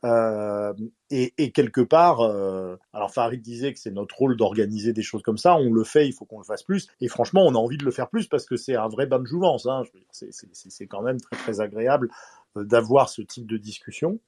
[0.05, 0.73] Euh,
[1.09, 5.37] et, quelque part, euh, alors Farid disait que c'est notre rôle d'organiser des choses comme
[5.37, 6.87] ça, on le fait, il faut qu'on le fasse plus.
[7.01, 9.19] Et franchement, on a envie de le faire plus parce que c'est un vrai bain
[9.19, 9.65] de jouvence.
[9.65, 9.83] Hein.
[10.11, 12.09] C'est quand même très très agréable
[12.55, 14.19] d'avoir ce type de discussion.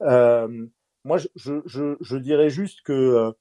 [0.00, 3.32] Moi, je, je, dirais juste que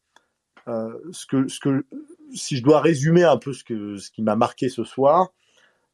[0.67, 1.85] ce que, ce que,
[2.33, 5.31] si je dois résumer un peu ce, que, ce qui m'a marqué ce soir,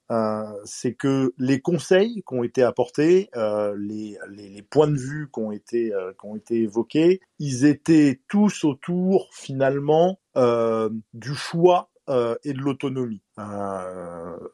[0.10, 4.98] euh, c'est que les conseils qui ont été apportés, euh, les, les, les, points de
[4.98, 10.90] vue qui ont été, euh, qui ont été évoqués, ils étaient tous autour finalement euh,
[11.14, 13.22] du choix euh, et de l'autonomie.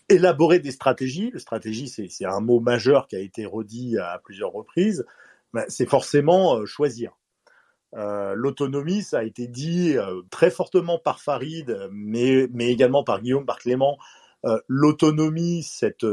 [0.10, 4.52] élaborer des stratégies, la stratégie c'est un mot majeur qui a été redit à plusieurs
[4.52, 5.06] reprises,
[5.54, 7.16] ben, c'est forcément choisir.
[7.96, 13.22] Euh, l'autonomie, ça a été dit euh, très fortement par Farid, mais, mais également par
[13.22, 13.98] Guillaume, par Clément.
[14.46, 16.06] Euh, l'autonomie, cette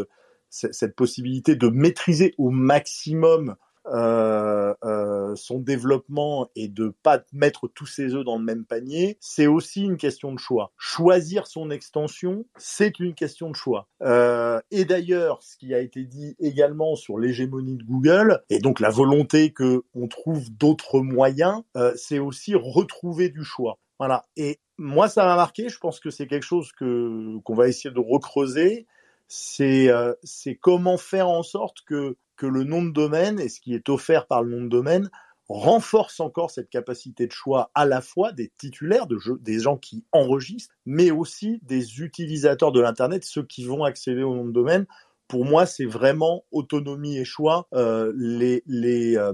[0.96, 3.56] possibilité de maîtriser au maximum
[3.86, 9.16] euh, euh, son développement et de pas mettre tous ses œufs dans le même panier,
[9.20, 10.72] c'est aussi une question de choix.
[10.76, 13.88] Choisir son extension, c'est une question de choix.
[14.02, 18.80] Euh, et d'ailleurs, ce qui a été dit également sur l'hégémonie de Google et donc
[18.80, 21.62] la volonté que on trouve d'autres moyens,
[21.96, 23.78] c'est aussi retrouver du choix.
[23.98, 24.24] Voilà.
[24.36, 25.68] Et moi, ça m'a marqué.
[25.68, 28.86] Je pense que c'est quelque chose que qu'on va essayer de recreuser.
[29.32, 30.12] C'est euh,
[30.60, 34.26] comment faire en sorte que que le nom de domaine et ce qui est offert
[34.26, 35.08] par le nom de domaine
[35.48, 40.04] renforce encore cette capacité de choix à la fois des titulaires, de des gens qui
[40.10, 44.86] enregistrent, mais aussi des utilisateurs de l'Internet, ceux qui vont accéder au nom de domaine.
[45.30, 49.32] Pour moi, c'est vraiment autonomie et choix euh, euh,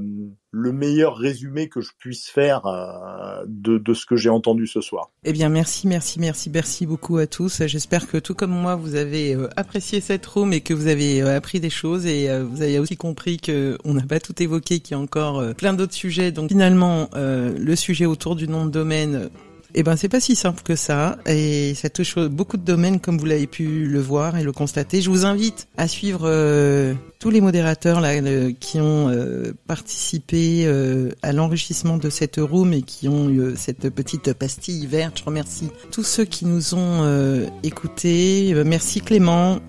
[0.50, 4.82] le meilleur résumé que je puisse faire euh, de, de, ce que j'ai entendu ce
[4.82, 5.10] soir.
[5.24, 7.62] Eh bien, merci, merci, merci, merci beaucoup à tous.
[7.64, 11.60] J'espère que tout comme moi, vous avez apprécié cette room et que vous avez appris
[11.60, 15.00] des choses et vous avez aussi compris que on n'a pas tout évoqué, qu'il y
[15.00, 16.30] a encore plein d'autres sujets.
[16.30, 19.30] Donc finalement, le sujet autour du nom de domaine,
[19.78, 23.18] eh ben, c'est pas si simple que ça, et ça touche beaucoup de domaines, comme
[23.18, 25.02] vous l'avez pu le voir et le constater.
[25.02, 28.14] Je vous invite à suivre euh, tous les modérateurs là
[28.58, 33.90] qui ont euh, participé euh, à l'enrichissement de cette room et qui ont eu cette
[33.90, 35.18] petite pastille verte.
[35.18, 38.54] Je remercie tous ceux qui nous ont écoutés.
[38.64, 39.60] Merci Clément.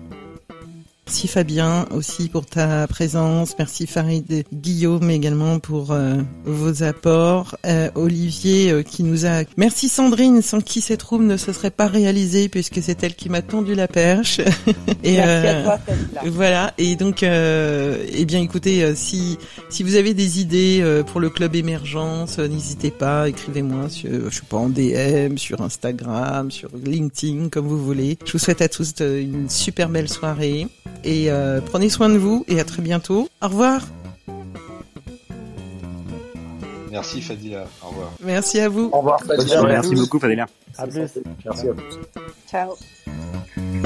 [1.08, 3.54] Merci Fabien aussi pour ta présence.
[3.58, 7.56] Merci Farid Guillaume également pour euh, vos apports.
[7.64, 9.44] Euh, Olivier euh, qui nous a...
[9.56, 13.30] Merci Sandrine, sans qui cette room ne se serait pas réalisée puisque c'est elle qui
[13.30, 14.40] m'a tendu la perche.
[15.02, 15.78] et Merci à toi,
[16.26, 16.74] Voilà.
[16.76, 19.38] Et donc, eh bien écoutez, si
[19.70, 24.42] si vous avez des idées pour le club émergence, n'hésitez pas, écrivez-moi sur, je sais
[24.46, 28.18] pas, en DM, sur Instagram, sur LinkedIn, comme vous voulez.
[28.26, 30.68] Je vous souhaite à tous une super belle soirée
[31.04, 33.28] et euh, prenez soin de vous et à très bientôt.
[33.42, 33.82] Au revoir.
[36.90, 37.66] Merci Fadila.
[37.82, 38.12] Au revoir.
[38.24, 38.90] Merci à vous.
[38.92, 39.62] Au revoir Fadila.
[39.62, 40.46] Merci beaucoup Fadila.
[40.76, 41.18] À plus.
[41.44, 41.82] Merci à vous.
[42.50, 42.74] Ciao.